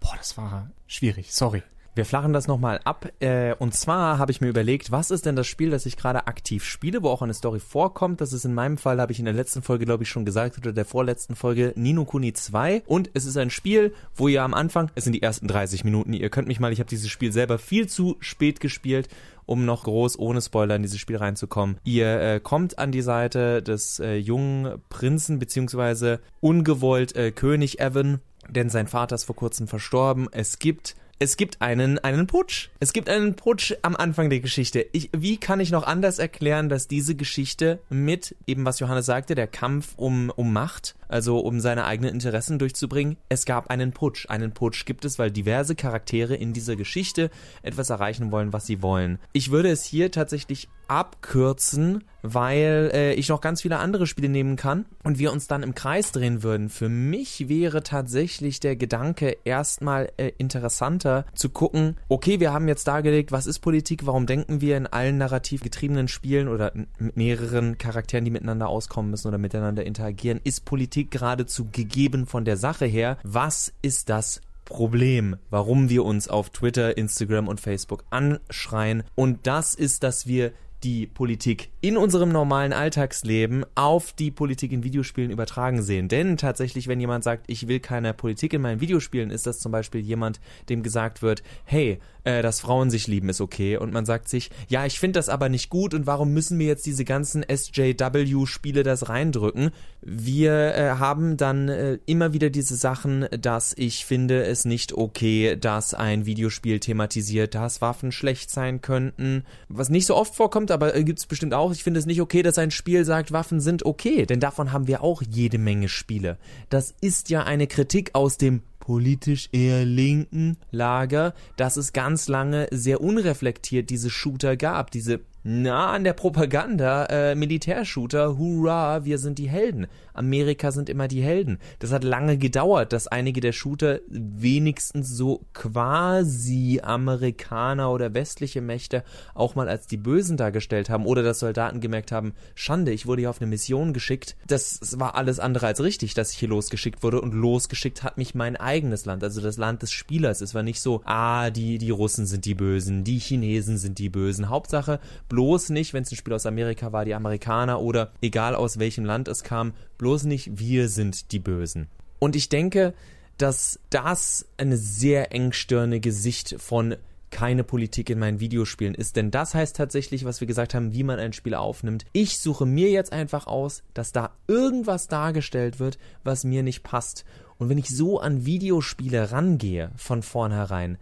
Boah, 0.00 0.14
das 0.16 0.36
war 0.36 0.70
schwierig, 0.86 1.32
sorry. 1.32 1.62
Wir 1.98 2.04
flachen 2.04 2.32
das 2.32 2.46
nochmal 2.46 2.80
ab. 2.84 3.10
Äh, 3.18 3.56
und 3.58 3.74
zwar 3.74 4.18
habe 4.18 4.30
ich 4.30 4.40
mir 4.40 4.46
überlegt, 4.46 4.92
was 4.92 5.10
ist 5.10 5.26
denn 5.26 5.34
das 5.34 5.48
Spiel, 5.48 5.70
das 5.70 5.84
ich 5.84 5.96
gerade 5.96 6.28
aktiv 6.28 6.64
spiele, 6.64 7.02
wo 7.02 7.08
auch 7.08 7.22
eine 7.22 7.34
Story 7.34 7.58
vorkommt. 7.58 8.20
Das 8.20 8.32
ist 8.32 8.44
in 8.44 8.54
meinem 8.54 8.78
Fall, 8.78 9.00
habe 9.00 9.10
ich 9.10 9.18
in 9.18 9.24
der 9.24 9.34
letzten 9.34 9.62
Folge, 9.62 9.84
glaube 9.84 10.04
ich, 10.04 10.08
schon 10.08 10.24
gesagt, 10.24 10.58
oder 10.58 10.72
der 10.72 10.84
vorletzten 10.84 11.34
Folge, 11.34 11.72
Nino 11.74 12.04
Kuni 12.04 12.32
2. 12.32 12.84
Und 12.86 13.10
es 13.14 13.24
ist 13.24 13.36
ein 13.36 13.50
Spiel, 13.50 13.92
wo 14.14 14.28
ihr 14.28 14.44
am 14.44 14.54
Anfang, 14.54 14.92
es 14.94 15.02
sind 15.02 15.12
die 15.12 15.22
ersten 15.22 15.48
30 15.48 15.82
Minuten, 15.82 16.12
ihr 16.12 16.30
könnt 16.30 16.46
mich 16.46 16.60
mal, 16.60 16.72
ich 16.72 16.78
habe 16.78 16.88
dieses 16.88 17.10
Spiel 17.10 17.32
selber 17.32 17.58
viel 17.58 17.88
zu 17.88 18.16
spät 18.20 18.60
gespielt 18.60 19.08
um 19.48 19.64
noch 19.64 19.84
groß 19.84 20.18
ohne 20.18 20.42
Spoiler 20.42 20.76
in 20.76 20.82
dieses 20.82 21.00
Spiel 21.00 21.16
reinzukommen. 21.16 21.78
Ihr 21.82 22.20
äh, 22.20 22.38
kommt 22.38 22.78
an 22.78 22.92
die 22.92 23.00
Seite 23.00 23.62
des 23.62 23.98
äh, 23.98 24.16
jungen 24.16 24.82
Prinzen 24.90 25.38
beziehungsweise 25.38 26.20
ungewollt 26.40 27.16
äh, 27.16 27.32
König 27.32 27.80
Evan, 27.80 28.20
denn 28.48 28.70
sein 28.70 28.86
Vater 28.86 29.14
ist 29.14 29.24
vor 29.24 29.36
kurzem 29.36 29.68
verstorben. 29.68 30.28
Es 30.32 30.58
gibt 30.58 30.96
es 31.20 31.36
gibt 31.36 31.60
einen, 31.60 31.98
einen 31.98 32.28
Putsch. 32.28 32.68
Es 32.78 32.92
gibt 32.92 33.08
einen 33.08 33.34
Putsch 33.34 33.74
am 33.82 33.96
Anfang 33.96 34.30
der 34.30 34.38
Geschichte. 34.38 34.86
Ich, 34.92 35.10
wie 35.12 35.36
kann 35.36 35.58
ich 35.58 35.72
noch 35.72 35.84
anders 35.84 36.20
erklären, 36.20 36.68
dass 36.68 36.86
diese 36.86 37.16
Geschichte 37.16 37.80
mit, 37.88 38.36
eben 38.46 38.64
was 38.64 38.78
Johannes 38.78 39.06
sagte, 39.06 39.34
der 39.34 39.48
Kampf 39.48 39.94
um, 39.96 40.30
um 40.36 40.52
Macht, 40.52 40.94
also 41.08 41.40
um 41.40 41.60
seine 41.60 41.84
eigenen 41.84 42.12
Interessen 42.12 42.58
durchzubringen, 42.58 43.16
es 43.28 43.44
gab 43.44 43.70
einen 43.70 43.92
Putsch. 43.92 44.28
Einen 44.28 44.52
Putsch 44.52 44.84
gibt 44.84 45.04
es, 45.04 45.18
weil 45.18 45.30
diverse 45.30 45.74
Charaktere 45.74 46.34
in 46.34 46.52
dieser 46.52 46.76
Geschichte 46.76 47.30
etwas 47.62 47.90
erreichen 47.90 48.30
wollen, 48.30 48.52
was 48.52 48.66
sie 48.66 48.82
wollen. 48.82 49.18
Ich 49.32 49.50
würde 49.50 49.70
es 49.70 49.84
hier 49.84 50.10
tatsächlich 50.10 50.68
abkürzen, 50.88 52.04
weil 52.22 52.90
äh, 52.92 53.14
ich 53.14 53.28
noch 53.28 53.40
ganz 53.40 53.62
viele 53.62 53.78
andere 53.78 54.06
Spiele 54.06 54.28
nehmen 54.28 54.56
kann 54.56 54.86
und 55.04 55.18
wir 55.18 55.32
uns 55.32 55.46
dann 55.46 55.62
im 55.62 55.74
Kreis 55.74 56.12
drehen 56.12 56.42
würden. 56.42 56.68
Für 56.70 56.88
mich 56.88 57.48
wäre 57.48 57.82
tatsächlich 57.82 58.58
der 58.58 58.74
Gedanke 58.74 59.36
erstmal 59.44 60.10
äh, 60.16 60.32
interessanter 60.38 61.26
zu 61.34 61.50
gucken, 61.50 61.96
okay, 62.08 62.40
wir 62.40 62.52
haben 62.52 62.68
jetzt 62.68 62.88
dargelegt, 62.88 63.32
was 63.32 63.46
ist 63.46 63.60
Politik, 63.60 64.06
warum 64.06 64.26
denken 64.26 64.60
wir 64.60 64.76
in 64.76 64.86
allen 64.86 65.18
narrativ 65.18 65.62
getriebenen 65.62 66.08
Spielen 66.08 66.48
oder 66.48 66.72
mit 66.98 67.16
mehreren 67.16 67.78
Charakteren, 67.78 68.24
die 68.24 68.30
miteinander 68.30 68.68
auskommen 68.68 69.10
müssen 69.10 69.28
oder 69.28 69.38
miteinander 69.38 69.84
interagieren, 69.84 70.40
ist 70.42 70.64
Politik 70.64 70.97
geradezu 71.04 71.68
gegeben 71.70 72.26
von 72.26 72.44
der 72.44 72.56
Sache 72.56 72.86
her. 72.86 73.18
Was 73.22 73.72
ist 73.82 74.08
das 74.08 74.40
Problem, 74.68 75.36
warum 75.48 75.88
wir 75.88 76.04
uns 76.04 76.28
auf 76.28 76.50
Twitter, 76.50 76.98
Instagram 76.98 77.48
und 77.48 77.58
Facebook 77.58 78.04
anschreien. 78.10 79.02
Und 79.14 79.46
das 79.46 79.74
ist, 79.74 80.02
dass 80.02 80.26
wir 80.26 80.52
die 80.84 81.06
Politik 81.06 81.70
in 81.80 81.96
unserem 81.96 82.30
normalen 82.30 82.72
Alltagsleben 82.72 83.64
auf 83.74 84.12
die 84.12 84.30
Politik 84.30 84.72
in 84.72 84.84
Videospielen 84.84 85.30
übertragen 85.30 85.82
sehen. 85.82 86.08
Denn 86.08 86.36
tatsächlich, 86.36 86.88
wenn 86.88 87.00
jemand 87.00 87.24
sagt, 87.24 87.44
ich 87.48 87.68
will 87.68 87.80
keine 87.80 88.14
Politik 88.14 88.52
in 88.52 88.62
meinen 88.62 88.80
Videospielen, 88.80 89.30
ist 89.30 89.46
das 89.46 89.58
zum 89.58 89.72
Beispiel 89.72 90.00
jemand, 90.00 90.40
dem 90.68 90.82
gesagt 90.82 91.22
wird, 91.22 91.42
hey, 91.64 91.98
äh, 92.28 92.42
dass 92.42 92.60
Frauen 92.60 92.90
sich 92.90 93.06
lieben 93.06 93.28
ist 93.28 93.40
okay. 93.40 93.76
Und 93.76 93.92
man 93.92 94.04
sagt 94.04 94.28
sich, 94.28 94.50
ja, 94.68 94.84
ich 94.84 95.00
finde 95.00 95.18
das 95.18 95.28
aber 95.28 95.48
nicht 95.48 95.70
gut 95.70 95.94
und 95.94 96.06
warum 96.06 96.32
müssen 96.32 96.58
mir 96.58 96.66
jetzt 96.66 96.86
diese 96.86 97.04
ganzen 97.04 97.42
SJW-Spiele 97.42 98.82
das 98.82 99.08
reindrücken? 99.08 99.70
Wir 100.02 100.74
äh, 100.74 100.90
haben 100.98 101.36
dann 101.36 101.68
äh, 101.68 101.98
immer 102.06 102.32
wieder 102.32 102.50
diese 102.50 102.76
Sachen, 102.76 103.26
dass 103.30 103.72
ich 103.76 104.04
finde 104.04 104.44
es 104.44 104.64
nicht 104.64 104.92
okay, 104.92 105.56
dass 105.56 105.94
ein 105.94 106.26
Videospiel 106.26 106.80
thematisiert, 106.80 107.54
dass 107.54 107.80
Waffen 107.80 108.12
schlecht 108.12 108.50
sein 108.50 108.80
könnten. 108.80 109.44
Was 109.68 109.88
nicht 109.88 110.06
so 110.06 110.14
oft 110.14 110.34
vorkommt, 110.34 110.67
aber 110.70 110.94
äh, 110.94 111.04
gibt 111.04 111.18
es 111.18 111.26
bestimmt 111.26 111.54
auch. 111.54 111.72
Ich 111.72 111.82
finde 111.82 112.00
es 112.00 112.06
nicht 112.06 112.20
okay, 112.20 112.42
dass 112.42 112.58
ein 112.58 112.70
Spiel 112.70 113.04
sagt, 113.04 113.32
Waffen 113.32 113.60
sind 113.60 113.84
okay. 113.84 114.26
Denn 114.26 114.40
davon 114.40 114.72
haben 114.72 114.86
wir 114.86 115.02
auch 115.02 115.22
jede 115.22 115.58
Menge 115.58 115.88
Spiele. 115.88 116.38
Das 116.70 116.94
ist 117.00 117.30
ja 117.30 117.44
eine 117.44 117.66
Kritik 117.66 118.10
aus 118.14 118.36
dem 118.38 118.62
politisch 118.88 119.50
eher 119.52 119.84
linken 119.84 120.56
Lager, 120.70 121.34
dass 121.56 121.76
es 121.76 121.92
ganz 121.92 122.26
lange 122.26 122.68
sehr 122.70 123.02
unreflektiert 123.02 123.90
diese 123.90 124.08
Shooter 124.08 124.56
gab, 124.56 124.90
diese 124.90 125.20
na 125.50 125.92
an 125.92 126.04
der 126.04 126.12
Propaganda 126.12 127.06
äh, 127.06 127.34
Militärshooter, 127.34 128.36
hurra, 128.36 129.06
wir 129.06 129.16
sind 129.16 129.38
die 129.38 129.48
Helden. 129.48 129.86
Amerika 130.12 130.72
sind 130.72 130.90
immer 130.90 131.08
die 131.08 131.22
Helden. 131.22 131.58
Das 131.78 131.90
hat 131.90 132.04
lange 132.04 132.36
gedauert, 132.36 132.92
dass 132.92 133.06
einige 133.06 133.40
der 133.40 133.52
Shooter 133.52 134.00
wenigstens 134.08 135.08
so 135.08 135.46
quasi 135.54 136.80
Amerikaner 136.82 137.90
oder 137.90 138.12
westliche 138.12 138.60
Mächte 138.60 139.04
auch 139.32 139.54
mal 139.54 139.70
als 139.70 139.86
die 139.86 139.96
Bösen 139.96 140.36
dargestellt 140.36 140.90
haben 140.90 141.06
oder 141.06 141.22
dass 141.22 141.38
Soldaten 141.38 141.80
gemerkt 141.80 142.12
haben, 142.12 142.34
Schande, 142.54 142.92
ich 142.92 143.06
wurde 143.06 143.22
hier 143.22 143.30
auf 143.30 143.40
eine 143.40 143.48
Mission 143.48 143.94
geschickt. 143.94 144.36
Das 144.48 144.98
war 145.00 145.14
alles 145.14 145.40
andere 145.40 145.66
als 145.66 145.82
richtig, 145.82 146.12
dass 146.12 146.32
ich 146.32 146.38
hier 146.38 146.48
losgeschickt 146.50 147.02
wurde 147.02 147.22
und 147.22 147.32
losgeschickt 147.32 148.02
hat 148.02 148.18
mich 148.18 148.34
mein 148.34 148.56
eigenes 148.56 149.06
Land, 149.06 149.24
also 149.24 149.40
das 149.40 149.56
Land 149.56 149.80
des 149.80 149.92
Spielers. 149.92 150.42
Es 150.42 150.54
war 150.54 150.62
nicht 150.62 150.82
so, 150.82 151.00
ah, 151.06 151.48
die, 151.48 151.78
die 151.78 151.90
Russen 151.90 152.26
sind 152.26 152.44
die 152.44 152.54
Bösen, 152.54 153.02
die 153.02 153.18
Chinesen 153.18 153.78
sind 153.78 153.98
die 153.98 154.10
Bösen. 154.10 154.50
Hauptsache, 154.50 155.00
bloß 155.30 155.37
nicht, 155.70 155.94
wenn 155.94 156.02
es 156.02 156.10
ein 156.10 156.16
Spiel 156.16 156.34
aus 156.34 156.46
Amerika 156.46 156.92
war, 156.92 157.04
die 157.04 157.14
Amerikaner 157.14 157.80
oder 157.80 158.12
egal 158.20 158.54
aus 158.54 158.78
welchem 158.78 159.04
Land 159.04 159.28
es 159.28 159.42
kam, 159.42 159.72
bloß 159.98 160.24
nicht 160.24 160.58
wir 160.58 160.88
sind 160.88 161.32
die 161.32 161.38
Bösen. 161.38 161.88
Und 162.18 162.36
ich 162.36 162.48
denke, 162.48 162.94
dass 163.36 163.78
das 163.90 164.46
eine 164.56 164.76
sehr 164.76 165.32
engstirnige 165.32 166.12
Sicht 166.12 166.56
von 166.58 166.96
keine 167.30 167.62
Politik 167.62 168.10
in 168.10 168.18
meinen 168.18 168.40
Videospielen 168.40 168.94
ist. 168.94 169.16
Denn 169.16 169.30
das 169.30 169.54
heißt 169.54 169.76
tatsächlich, 169.76 170.24
was 170.24 170.40
wir 170.40 170.46
gesagt 170.46 170.74
haben, 170.74 170.92
wie 170.92 171.02
man 171.02 171.18
ein 171.18 171.32
Spiel 171.32 171.54
aufnimmt. 171.54 172.04
Ich 172.12 172.40
suche 172.40 172.66
mir 172.66 172.90
jetzt 172.90 173.12
einfach 173.12 173.46
aus, 173.46 173.82
dass 173.94 174.12
da 174.12 174.30
irgendwas 174.46 175.08
dargestellt 175.08 175.78
wird, 175.78 175.98
was 176.24 176.44
mir 176.44 176.62
nicht 176.62 176.82
passt. 176.82 177.24
Und 177.58 177.68
wenn 177.68 177.78
ich 177.78 177.88
so 177.88 178.18
an 178.18 178.46
Videospiele 178.46 179.30
rangehe 179.30 179.90
von 179.96 180.22
vornherein, 180.22 180.96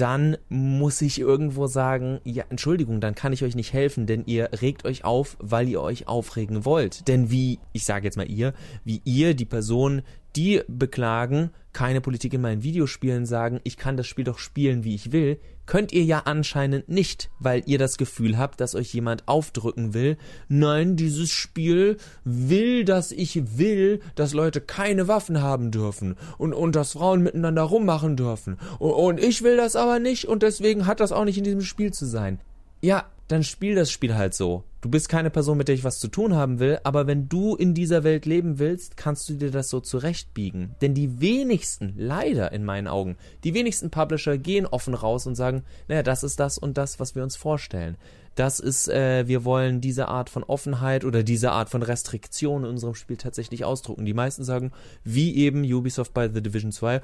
dann 0.00 0.38
muss 0.48 1.02
ich 1.02 1.20
irgendwo 1.20 1.66
sagen, 1.66 2.20
ja, 2.24 2.44
Entschuldigung, 2.48 3.00
dann 3.00 3.14
kann 3.14 3.32
ich 3.32 3.44
euch 3.44 3.54
nicht 3.54 3.72
helfen, 3.72 4.06
denn 4.06 4.24
ihr 4.24 4.48
regt 4.62 4.84
euch 4.84 5.04
auf, 5.04 5.36
weil 5.40 5.68
ihr 5.68 5.80
euch 5.82 6.08
aufregen 6.08 6.64
wollt. 6.64 7.06
Denn 7.06 7.30
wie, 7.30 7.58
ich 7.72 7.84
sage 7.84 8.06
jetzt 8.06 8.16
mal 8.16 8.30
ihr, 8.30 8.54
wie 8.84 9.02
ihr, 9.04 9.34
die 9.34 9.44
Person, 9.44 10.02
die 10.36 10.62
beklagen, 10.68 11.50
keine 11.72 12.00
Politik 12.00 12.34
in 12.34 12.40
meinen 12.40 12.62
Videospielen 12.62 13.26
sagen, 13.26 13.60
ich 13.64 13.76
kann 13.76 13.96
das 13.96 14.06
Spiel 14.06 14.24
doch 14.24 14.38
spielen, 14.38 14.84
wie 14.84 14.94
ich 14.94 15.12
will, 15.12 15.38
könnt 15.66 15.92
ihr 15.92 16.02
ja 16.02 16.22
anscheinend 16.24 16.88
nicht, 16.88 17.30
weil 17.38 17.62
ihr 17.66 17.78
das 17.78 17.96
Gefühl 17.96 18.36
habt, 18.36 18.60
dass 18.60 18.74
euch 18.74 18.92
jemand 18.92 19.28
aufdrücken 19.28 19.94
will. 19.94 20.16
Nein, 20.48 20.96
dieses 20.96 21.30
Spiel 21.30 21.96
will, 22.24 22.84
dass 22.84 23.12
ich 23.12 23.56
will, 23.56 24.00
dass 24.16 24.34
Leute 24.34 24.60
keine 24.60 25.06
Waffen 25.06 25.42
haben 25.42 25.70
dürfen 25.70 26.16
und, 26.38 26.54
und 26.54 26.74
dass 26.74 26.94
Frauen 26.94 27.22
miteinander 27.22 27.62
rummachen 27.62 28.16
dürfen. 28.16 28.58
Und, 28.80 28.90
und 28.90 29.20
ich 29.20 29.42
will 29.42 29.56
das 29.56 29.76
aber 29.76 30.00
nicht 30.00 30.26
und 30.26 30.42
deswegen 30.42 30.86
hat 30.86 30.98
das 30.98 31.12
auch 31.12 31.24
nicht 31.24 31.38
in 31.38 31.44
diesem 31.44 31.60
Spiel 31.60 31.92
zu 31.92 32.04
sein. 32.04 32.40
Ja, 32.82 33.04
dann 33.30 33.44
spiel 33.44 33.74
das 33.74 33.90
Spiel 33.90 34.16
halt 34.16 34.34
so. 34.34 34.64
Du 34.80 34.88
bist 34.88 35.08
keine 35.08 35.30
Person, 35.30 35.58
mit 35.58 35.68
der 35.68 35.74
ich 35.74 35.84
was 35.84 36.00
zu 36.00 36.08
tun 36.08 36.34
haben 36.34 36.58
will, 36.58 36.80
aber 36.84 37.06
wenn 37.06 37.28
du 37.28 37.54
in 37.54 37.74
dieser 37.74 38.02
Welt 38.02 38.26
leben 38.26 38.58
willst, 38.58 38.96
kannst 38.96 39.28
du 39.28 39.34
dir 39.34 39.50
das 39.50 39.68
so 39.68 39.80
zurechtbiegen. 39.80 40.74
Denn 40.80 40.94
die 40.94 41.20
wenigsten, 41.20 41.94
leider 41.96 42.50
in 42.52 42.64
meinen 42.64 42.88
Augen, 42.88 43.16
die 43.44 43.54
wenigsten 43.54 43.90
Publisher 43.90 44.38
gehen 44.38 44.66
offen 44.66 44.94
raus 44.94 45.26
und 45.26 45.34
sagen, 45.34 45.62
naja, 45.86 46.02
das 46.02 46.24
ist 46.24 46.40
das 46.40 46.58
und 46.58 46.78
das, 46.78 46.98
was 46.98 47.14
wir 47.14 47.22
uns 47.22 47.36
vorstellen 47.36 47.96
das 48.34 48.60
ist, 48.60 48.88
äh, 48.88 49.26
wir 49.26 49.44
wollen 49.44 49.80
diese 49.80 50.08
Art 50.08 50.30
von 50.30 50.44
Offenheit 50.44 51.04
oder 51.04 51.22
diese 51.22 51.52
Art 51.52 51.68
von 51.68 51.82
Restriktion 51.82 52.64
in 52.64 52.70
unserem 52.70 52.94
Spiel 52.94 53.16
tatsächlich 53.16 53.64
ausdrucken. 53.64 54.04
Die 54.04 54.14
meisten 54.14 54.44
sagen, 54.44 54.72
wie 55.04 55.36
eben 55.36 55.62
Ubisoft 55.62 56.14
bei 56.14 56.28
The 56.28 56.42
Division 56.42 56.72
2, 56.72 56.96
äh, 56.96 57.00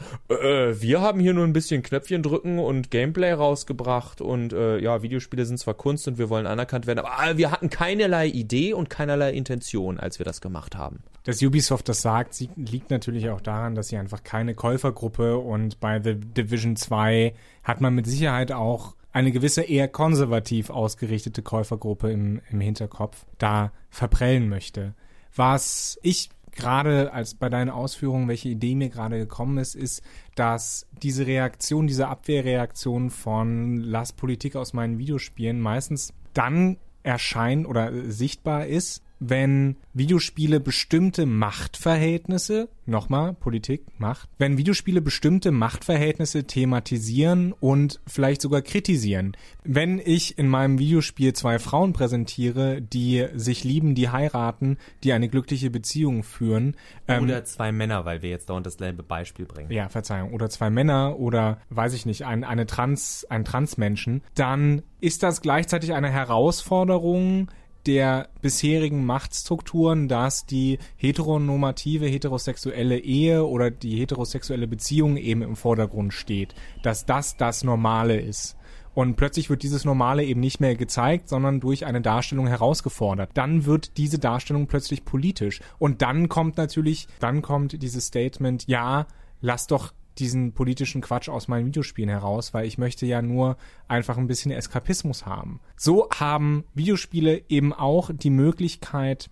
wir 0.80 1.00
haben 1.00 1.20
hier 1.20 1.34
nur 1.34 1.44
ein 1.44 1.52
bisschen 1.52 1.82
Knöpfchen 1.82 2.22
drücken 2.22 2.58
und 2.58 2.90
Gameplay 2.90 3.32
rausgebracht 3.32 4.20
und 4.20 4.52
äh, 4.52 4.78
ja, 4.78 5.02
Videospiele 5.02 5.44
sind 5.44 5.58
zwar 5.58 5.74
Kunst 5.74 6.06
und 6.08 6.18
wir 6.18 6.30
wollen 6.30 6.46
anerkannt 6.46 6.86
werden, 6.86 7.00
aber 7.00 7.36
wir 7.36 7.50
hatten 7.50 7.70
keinerlei 7.70 8.28
Idee 8.28 8.72
und 8.72 8.88
keinerlei 8.88 9.32
Intention, 9.32 9.98
als 9.98 10.18
wir 10.18 10.24
das 10.24 10.40
gemacht 10.40 10.76
haben. 10.76 11.00
Dass 11.24 11.42
Ubisoft 11.42 11.88
das 11.88 12.02
sagt, 12.02 12.40
liegt 12.54 12.90
natürlich 12.90 13.28
auch 13.30 13.40
daran, 13.40 13.74
dass 13.74 13.88
sie 13.88 13.96
einfach 13.96 14.22
keine 14.22 14.54
Käufergruppe 14.54 15.38
und 15.38 15.80
bei 15.80 16.00
The 16.00 16.14
Division 16.14 16.76
2 16.76 17.34
hat 17.64 17.80
man 17.80 17.94
mit 17.94 18.06
Sicherheit 18.06 18.52
auch 18.52 18.94
eine 19.16 19.32
gewisse 19.32 19.62
eher 19.62 19.88
konservativ 19.88 20.68
ausgerichtete 20.68 21.40
Käufergruppe 21.40 22.12
im, 22.12 22.42
im 22.50 22.60
Hinterkopf 22.60 23.24
da 23.38 23.72
verprellen 23.88 24.50
möchte. 24.50 24.94
Was 25.34 25.98
ich 26.02 26.28
gerade 26.52 27.14
als 27.14 27.34
bei 27.34 27.48
deinen 27.48 27.70
Ausführungen, 27.70 28.28
welche 28.28 28.50
Idee 28.50 28.74
mir 28.74 28.90
gerade 28.90 29.16
gekommen 29.16 29.56
ist, 29.56 29.74
ist, 29.74 30.02
dass 30.34 30.86
diese 31.02 31.26
Reaktion, 31.26 31.86
diese 31.86 32.08
Abwehrreaktion 32.08 33.08
von 33.08 33.78
Lass 33.78 34.12
Politik 34.12 34.54
aus 34.54 34.74
meinen 34.74 34.98
Videospielen 34.98 35.62
meistens 35.62 36.12
dann 36.34 36.76
erscheint 37.02 37.66
oder 37.66 38.10
sichtbar 38.10 38.66
ist, 38.66 39.02
wenn 39.18 39.76
Videospiele 39.94 40.60
bestimmte 40.60 41.24
Machtverhältnisse, 41.24 42.68
nochmal 42.84 43.32
Politik, 43.32 43.82
Macht, 43.98 44.28
wenn 44.38 44.58
Videospiele 44.58 45.00
bestimmte 45.00 45.50
Machtverhältnisse 45.50 46.44
thematisieren 46.44 47.52
und 47.52 48.00
vielleicht 48.06 48.42
sogar 48.42 48.62
kritisieren. 48.62 49.36
Wenn 49.64 49.98
ich 49.98 50.38
in 50.38 50.48
meinem 50.48 50.78
Videospiel 50.78 51.32
zwei 51.32 51.58
Frauen 51.58 51.92
präsentiere, 51.92 52.82
die 52.82 53.26
sich 53.34 53.64
lieben, 53.64 53.94
die 53.94 54.10
heiraten, 54.10 54.76
die 55.02 55.12
eine 55.12 55.28
glückliche 55.28 55.70
Beziehung 55.70 56.22
führen. 56.22 56.76
Ähm, 57.08 57.24
oder 57.24 57.44
zwei 57.44 57.72
Männer, 57.72 58.04
weil 58.04 58.22
wir 58.22 58.30
jetzt 58.30 58.50
dauernd 58.50 58.66
dasselbe 58.66 59.02
Beispiel 59.02 59.46
bringen. 59.46 59.70
Ja, 59.72 59.88
Verzeihung. 59.88 60.32
Oder 60.34 60.50
zwei 60.50 60.70
Männer 60.70 61.18
oder, 61.18 61.58
weiß 61.70 61.94
ich 61.94 62.06
nicht, 62.06 62.26
ein, 62.26 62.44
eine 62.44 62.66
Trans, 62.66 63.26
ein 63.30 63.44
Transmenschen, 63.44 64.22
dann 64.34 64.82
ist 65.00 65.22
das 65.22 65.40
gleichzeitig 65.40 65.94
eine 65.94 66.10
Herausforderung, 66.10 67.48
der 67.86 68.28
bisherigen 68.42 69.04
Machtstrukturen, 69.04 70.08
dass 70.08 70.46
die 70.46 70.78
heteronormative, 70.96 72.06
heterosexuelle 72.06 72.98
Ehe 72.98 73.44
oder 73.46 73.70
die 73.70 73.96
heterosexuelle 73.98 74.66
Beziehung 74.66 75.16
eben 75.16 75.42
im 75.42 75.56
Vordergrund 75.56 76.12
steht, 76.12 76.54
dass 76.82 77.06
das 77.06 77.36
das 77.36 77.64
Normale 77.64 78.20
ist. 78.20 78.56
Und 78.96 79.16
plötzlich 79.16 79.50
wird 79.50 79.62
dieses 79.62 79.84
Normale 79.84 80.24
eben 80.24 80.40
nicht 80.40 80.58
mehr 80.58 80.74
gezeigt, 80.74 81.28
sondern 81.28 81.60
durch 81.60 81.84
eine 81.84 82.00
Darstellung 82.00 82.46
herausgefordert. 82.46 83.30
Dann 83.34 83.66
wird 83.66 83.98
diese 83.98 84.18
Darstellung 84.18 84.68
plötzlich 84.68 85.04
politisch. 85.04 85.60
Und 85.78 86.00
dann 86.00 86.30
kommt 86.30 86.56
natürlich, 86.56 87.06
dann 87.20 87.42
kommt 87.42 87.82
dieses 87.82 88.06
Statement, 88.06 88.66
ja, 88.68 89.06
lass 89.42 89.66
doch 89.66 89.92
diesen 90.18 90.52
politischen 90.52 91.00
Quatsch 91.00 91.28
aus 91.28 91.48
meinen 91.48 91.66
Videospielen 91.66 92.08
heraus, 92.10 92.54
weil 92.54 92.66
ich 92.66 92.78
möchte 92.78 93.06
ja 93.06 93.22
nur 93.22 93.56
einfach 93.88 94.16
ein 94.16 94.26
bisschen 94.26 94.50
Eskapismus 94.50 95.26
haben. 95.26 95.60
So 95.76 96.08
haben 96.10 96.64
Videospiele 96.74 97.42
eben 97.48 97.72
auch 97.72 98.10
die 98.12 98.30
Möglichkeit, 98.30 99.30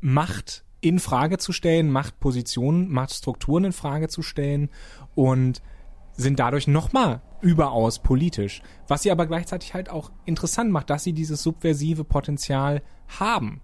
Macht 0.00 0.64
in 0.80 0.98
Frage 0.98 1.38
zu 1.38 1.52
stellen, 1.52 1.90
Machtpositionen, 1.90 2.90
Machtstrukturen 2.90 3.64
in 3.64 3.72
Frage 3.72 4.08
zu 4.08 4.22
stellen 4.22 4.68
und 5.14 5.62
sind 6.12 6.38
dadurch 6.38 6.66
nochmal 6.66 7.22
überaus 7.40 7.98
politisch. 8.02 8.62
Was 8.88 9.02
sie 9.02 9.10
aber 9.10 9.26
gleichzeitig 9.26 9.74
halt 9.74 9.90
auch 9.90 10.10
interessant 10.24 10.70
macht, 10.70 10.90
dass 10.90 11.04
sie 11.04 11.12
dieses 11.12 11.42
subversive 11.42 12.04
Potenzial 12.04 12.82
haben. 13.18 13.60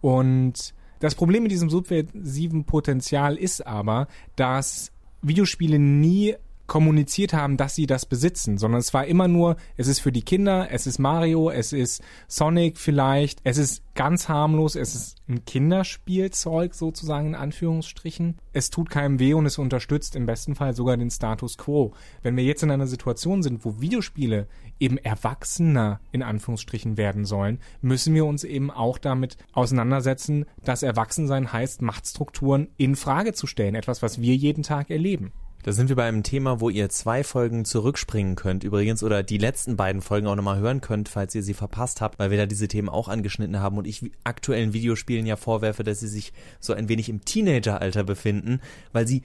Und 0.00 0.74
das 1.00 1.14
Problem 1.14 1.42
mit 1.42 1.52
diesem 1.52 1.70
subversiven 1.70 2.64
Potenzial 2.64 3.36
ist 3.36 3.66
aber, 3.66 4.06
dass 4.36 4.92
Videospiele 5.24 5.78
nie 5.78 6.36
kommuniziert 6.66 7.32
haben, 7.32 7.56
dass 7.56 7.74
sie 7.74 7.86
das 7.86 8.06
besitzen, 8.06 8.58
sondern 8.58 8.80
es 8.80 8.94
war 8.94 9.06
immer 9.06 9.28
nur, 9.28 9.56
es 9.76 9.86
ist 9.86 10.00
für 10.00 10.12
die 10.12 10.22
Kinder, 10.22 10.68
es 10.70 10.86
ist 10.86 10.98
Mario, 10.98 11.50
es 11.50 11.72
ist 11.72 12.02
Sonic 12.26 12.78
vielleicht, 12.78 13.40
es 13.44 13.58
ist 13.58 13.82
ganz 13.94 14.28
harmlos, 14.28 14.74
es 14.74 14.94
ist 14.94 15.18
ein 15.28 15.44
Kinderspielzeug 15.44 16.74
sozusagen 16.74 17.28
in 17.28 17.34
Anführungsstrichen. 17.34 18.38
Es 18.52 18.70
tut 18.70 18.90
keinem 18.90 19.18
weh 19.18 19.34
und 19.34 19.46
es 19.46 19.58
unterstützt 19.58 20.16
im 20.16 20.26
besten 20.26 20.54
Fall 20.54 20.74
sogar 20.74 20.96
den 20.96 21.10
Status 21.10 21.56
quo. 21.58 21.92
Wenn 22.22 22.36
wir 22.36 22.44
jetzt 22.44 22.62
in 22.62 22.70
einer 22.70 22.86
Situation 22.86 23.42
sind, 23.42 23.64
wo 23.64 23.80
Videospiele 23.80 24.48
eben 24.80 24.98
erwachsener 24.98 26.00
in 26.12 26.22
Anführungsstrichen 26.22 26.96
werden 26.96 27.24
sollen, 27.24 27.60
müssen 27.82 28.14
wir 28.14 28.24
uns 28.24 28.42
eben 28.44 28.70
auch 28.70 28.98
damit 28.98 29.36
auseinandersetzen, 29.52 30.46
dass 30.62 30.82
Erwachsensein 30.82 31.52
heißt, 31.52 31.82
Machtstrukturen 31.82 32.68
in 32.76 32.96
Frage 32.96 33.32
zu 33.32 33.46
stellen, 33.46 33.74
etwas, 33.74 34.02
was 34.02 34.20
wir 34.20 34.34
jeden 34.34 34.62
Tag 34.62 34.90
erleben. 34.90 35.32
Da 35.64 35.72
sind 35.72 35.88
wir 35.88 35.96
bei 35.96 36.04
einem 36.04 36.22
Thema, 36.22 36.60
wo 36.60 36.68
ihr 36.68 36.90
zwei 36.90 37.24
Folgen 37.24 37.64
zurückspringen 37.64 38.36
könnt 38.36 38.64
übrigens 38.64 39.02
oder 39.02 39.22
die 39.22 39.38
letzten 39.38 39.76
beiden 39.76 40.02
Folgen 40.02 40.26
auch 40.26 40.36
nochmal 40.36 40.58
hören 40.58 40.82
könnt, 40.82 41.08
falls 41.08 41.34
ihr 41.34 41.42
sie 41.42 41.54
verpasst 41.54 42.02
habt, 42.02 42.18
weil 42.18 42.30
wir 42.30 42.36
da 42.36 42.44
diese 42.44 42.68
Themen 42.68 42.90
auch 42.90 43.08
angeschnitten 43.08 43.58
haben 43.58 43.78
und 43.78 43.86
ich 43.86 44.12
aktuellen 44.24 44.74
Videospielen 44.74 45.24
ja 45.24 45.36
vorwerfe, 45.36 45.82
dass 45.82 46.00
sie 46.00 46.08
sich 46.08 46.34
so 46.60 46.74
ein 46.74 46.90
wenig 46.90 47.08
im 47.08 47.24
Teenageralter 47.24 48.04
befinden, 48.04 48.60
weil 48.92 49.08
sie 49.08 49.22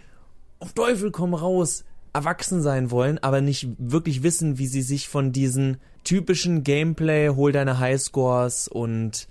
auf 0.60 0.72
Teufel 0.72 1.12
komm 1.12 1.34
raus 1.34 1.84
erwachsen 2.13 2.62
sein 2.62 2.89
wollen, 2.89 3.17
aber 3.17 3.41
nicht 3.41 3.67
wirklich 3.77 4.24
wissen, 4.24 4.58
wie 4.58 4.67
sie 4.67 4.81
sich 4.81 5.10
von 5.10 5.34
diesen 5.34 5.75
typischen 6.05 6.63
Gameplay, 6.63 7.27
hol 7.27 7.51
deine 7.51 7.79
Highscores 7.79 8.69
und 8.69 9.27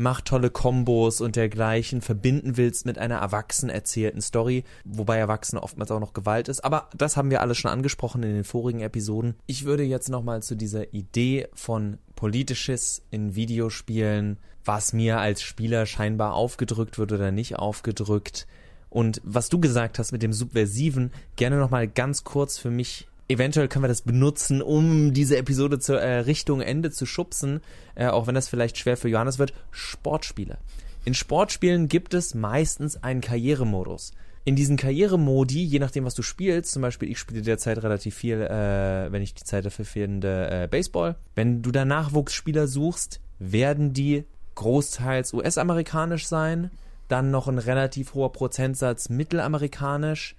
mach 0.00 0.22
tolle 0.22 0.50
Kombos 0.50 1.20
und 1.20 1.36
dergleichen 1.36 2.00
verbinden 2.00 2.56
willst 2.56 2.86
mit 2.86 2.98
einer 2.98 3.16
erwachsen 3.16 3.68
erzählten 3.68 4.22
Story, 4.22 4.64
wobei 4.84 5.18
Erwachsene 5.18 5.62
oftmals 5.62 5.90
auch 5.90 6.00
noch 6.00 6.14
Gewalt 6.14 6.48
ist. 6.48 6.64
Aber 6.64 6.88
das 6.96 7.16
haben 7.16 7.30
wir 7.30 7.42
alle 7.42 7.54
schon 7.54 7.70
angesprochen 7.70 8.22
in 8.22 8.32
den 8.32 8.44
vorigen 8.44 8.80
Episoden. 8.80 9.36
Ich 9.46 9.64
würde 9.66 9.82
jetzt 9.82 10.08
nochmal 10.08 10.42
zu 10.42 10.56
dieser 10.56 10.94
Idee 10.94 11.48
von 11.54 11.98
Politisches 12.16 13.02
in 13.10 13.34
Videospielen, 13.34 14.38
was 14.64 14.92
mir 14.92 15.20
als 15.20 15.42
Spieler 15.42 15.84
scheinbar 15.84 16.32
aufgedrückt 16.32 16.98
wird 16.98 17.12
oder 17.12 17.30
nicht 17.30 17.58
aufgedrückt. 17.58 18.46
Und 18.88 19.20
was 19.22 19.50
du 19.50 19.60
gesagt 19.60 19.98
hast 19.98 20.12
mit 20.12 20.22
dem 20.22 20.32
Subversiven, 20.32 21.12
gerne 21.36 21.58
nochmal 21.58 21.86
ganz 21.86 22.24
kurz 22.24 22.58
für 22.58 22.70
mich 22.70 23.06
eventuell 23.30 23.68
können 23.68 23.84
wir 23.84 23.88
das 23.88 24.02
benutzen, 24.02 24.60
um 24.60 25.14
diese 25.14 25.36
Episode 25.36 25.78
zur 25.78 26.00
äh, 26.00 26.18
Richtung 26.20 26.60
Ende 26.60 26.90
zu 26.90 27.06
schubsen, 27.06 27.60
äh, 27.94 28.08
auch 28.08 28.26
wenn 28.26 28.34
das 28.34 28.48
vielleicht 28.48 28.76
schwer 28.76 28.96
für 28.96 29.08
Johannes 29.08 29.38
wird. 29.38 29.54
Sportspiele. 29.70 30.58
In 31.04 31.14
Sportspielen 31.14 31.88
gibt 31.88 32.12
es 32.12 32.34
meistens 32.34 33.02
einen 33.02 33.20
Karrieremodus. 33.20 34.12
In 34.44 34.56
diesen 34.56 34.76
Karrieremodi, 34.76 35.62
je 35.62 35.78
nachdem, 35.78 36.04
was 36.04 36.14
du 36.14 36.22
spielst, 36.22 36.72
zum 36.72 36.82
Beispiel 36.82 37.10
ich 37.10 37.18
spiele 37.18 37.42
derzeit 37.42 37.82
relativ 37.82 38.16
viel, 38.16 38.40
äh, 38.40 39.12
wenn 39.12 39.22
ich 39.22 39.34
die 39.34 39.44
Zeit 39.44 39.64
dafür 39.64 39.84
finde, 39.84 40.50
äh, 40.50 40.68
Baseball. 40.68 41.16
Wenn 41.34 41.62
du 41.62 41.70
da 41.70 41.84
Nachwuchsspieler 41.84 42.66
suchst, 42.66 43.20
werden 43.38 43.92
die 43.92 44.24
großteils 44.56 45.32
US-amerikanisch 45.34 46.26
sein, 46.26 46.70
dann 47.08 47.30
noch 47.30 47.48
ein 47.48 47.58
relativ 47.58 48.14
hoher 48.14 48.32
Prozentsatz 48.32 49.08
mittelamerikanisch, 49.08 50.36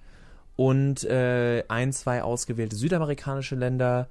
und 0.62 1.02
äh, 1.02 1.64
ein, 1.66 1.92
zwei 1.92 2.22
ausgewählte 2.22 2.76
südamerikanische 2.76 3.56
Länder. 3.56 4.06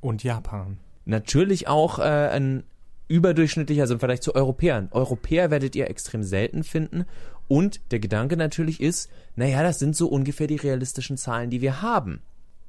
Und 0.00 0.22
Japan. 0.22 0.78
Natürlich 1.06 1.66
auch 1.66 1.98
äh, 1.98 2.02
ein 2.02 2.62
überdurchschnittlicher, 3.08 3.82
also 3.82 3.94
im 3.94 3.98
Vergleich 3.98 4.20
zu 4.20 4.32
Europäern. 4.32 4.90
Europäer 4.92 5.50
werdet 5.50 5.74
ihr 5.74 5.90
extrem 5.90 6.22
selten 6.22 6.62
finden. 6.62 7.04
Und 7.48 7.80
der 7.90 7.98
Gedanke 7.98 8.36
natürlich 8.36 8.80
ist, 8.80 9.10
naja, 9.34 9.64
das 9.64 9.80
sind 9.80 9.96
so 9.96 10.06
ungefähr 10.06 10.46
die 10.46 10.54
realistischen 10.54 11.16
Zahlen, 11.16 11.50
die 11.50 11.62
wir 11.62 11.82
haben. 11.82 12.20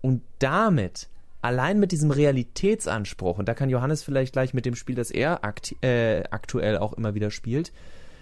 Und 0.02 0.24
damit, 0.40 1.08
allein 1.44 1.80
mit 1.80 1.92
diesem 1.92 2.10
Realitätsanspruch, 2.10 3.38
und 3.38 3.48
da 3.48 3.54
kann 3.54 3.70
Johannes 3.70 4.02
vielleicht 4.02 4.34
gleich 4.34 4.56
mit 4.56 4.66
dem 4.66 4.74
Spiel, 4.74 4.96
das 4.96 5.12
er 5.12 5.44
akt 5.44 5.76
äh, 5.84 6.24
aktuell 6.32 6.80
auch 6.80 6.94
immer 6.94 7.14
wieder 7.14 7.30
spielt, 7.30 7.72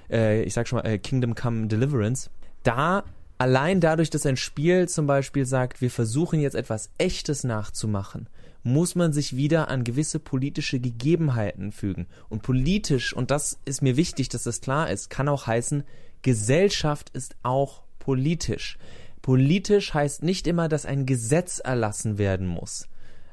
äh, 0.10 0.42
ich 0.42 0.54
sag 0.54 0.68
schon 0.68 0.80
mal, 0.80 0.86
äh, 0.86 0.98
Kingdom 0.98 1.34
Come 1.34 1.68
Deliverance, 1.68 2.30
da 2.64 3.06
allein 3.38 3.80
dadurch, 3.80 4.10
dass 4.10 4.26
ein 4.26 4.38
Spiel 4.38 4.88
zum 4.90 5.08
Beispiel 5.08 5.46
sagt, 5.46 5.82
wir 5.82 5.92
versuchen 5.92 6.40
jetzt 6.40 6.56
etwas 6.56 6.92
Echtes 6.98 7.44
nachzumachen, 7.44 8.30
muss 8.64 8.96
man 8.96 9.14
sich 9.14 9.36
wieder 9.36 9.70
an 9.70 9.84
gewisse 9.84 10.20
politische 10.20 10.80
Gegebenheiten 10.80 11.72
fügen. 11.72 12.08
Und 12.30 12.44
politisch, 12.44 13.14
und 13.14 13.32
das 13.32 13.60
ist 13.66 13.82
mir 13.82 13.96
wichtig, 13.96 14.30
dass 14.30 14.44
das 14.44 14.62
klar 14.62 14.90
ist, 14.90 15.10
kann 15.10 15.30
auch 15.30 15.48
heißen, 15.48 15.84
Gesellschaft 16.22 17.10
ist 17.12 17.36
auch 17.44 17.84
politisch. 18.00 18.78
Politisch 19.22 19.94
heißt 19.94 20.24
nicht 20.24 20.48
immer, 20.48 20.68
dass 20.70 20.86
ein 20.86 21.06
Gesetz 21.06 21.60
erlassen 21.60 22.18
werden 22.18 22.48
muss 22.48 22.88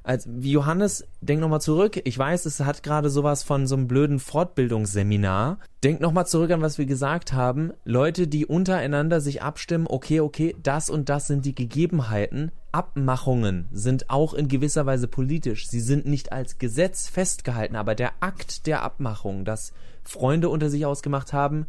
als 0.04 0.28
wie 0.30 0.52
Johannes, 0.52 1.06
denk 1.22 1.40
nochmal 1.40 1.62
zurück. 1.62 2.00
Ich 2.04 2.16
weiß, 2.16 2.44
es 2.44 2.60
hat 2.60 2.82
gerade 2.82 3.08
sowas 3.08 3.42
von 3.42 3.66
so 3.66 3.74
einem 3.74 3.88
blöden 3.88 4.20
Fortbildungsseminar. 4.20 5.58
Denk 5.82 6.00
nochmal 6.00 6.26
zurück 6.26 6.50
an, 6.50 6.60
was 6.60 6.76
wir 6.76 6.84
gesagt 6.84 7.32
haben. 7.32 7.72
Leute, 7.84 8.28
die 8.28 8.44
untereinander 8.44 9.22
sich 9.22 9.42
abstimmen, 9.42 9.86
okay, 9.88 10.20
okay, 10.20 10.54
das 10.62 10.90
und 10.90 11.08
das 11.08 11.26
sind 11.26 11.46
die 11.46 11.54
Gegebenheiten. 11.54 12.52
Abmachungen 12.70 13.66
sind 13.72 14.10
auch 14.10 14.34
in 14.34 14.48
gewisser 14.48 14.84
Weise 14.84 15.08
politisch. 15.08 15.68
Sie 15.68 15.80
sind 15.80 16.04
nicht 16.06 16.32
als 16.32 16.58
Gesetz 16.58 17.08
festgehalten, 17.08 17.76
aber 17.76 17.94
der 17.94 18.12
Akt 18.20 18.66
der 18.66 18.82
Abmachung, 18.82 19.46
dass 19.46 19.72
Freunde 20.02 20.50
unter 20.50 20.68
sich 20.68 20.84
ausgemacht 20.84 21.32
haben, 21.32 21.66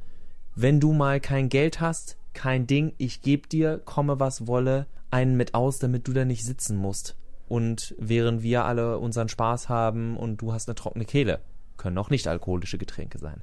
wenn 0.56 0.82
du 0.82 0.92
mal 0.92 1.22
kein 1.22 1.48
Geld 1.48 1.80
hast, 1.80 2.18
kein 2.34 2.68
Ding, 2.68 2.94
ich 2.98 3.22
geb 3.22 3.48
dir, 3.50 3.78
komme 3.78 4.20
was 4.20 4.46
wolle, 4.46 4.88
einen 5.10 5.38
mit 5.38 5.54
aus, 5.54 5.80
damit 5.80 6.08
du 6.08 6.12
da 6.12 6.26
nicht 6.26 6.44
sitzen 6.44 6.76
musst 6.76 7.16
und 7.48 7.96
während 7.98 8.44
wir 8.44 8.66
alle 8.66 8.98
unseren 8.98 9.30
Spaß 9.30 9.70
haben 9.70 10.18
und 10.18 10.42
du 10.42 10.54
hast 10.54 10.68
eine 10.68 10.76
trockene 10.76 11.06
Kehle. 11.06 11.40
Können 11.78 11.98
auch 11.98 12.10
nicht 12.10 12.28
alkoholische 12.28 12.78
Getränke 12.78 13.20
sein. 13.20 13.42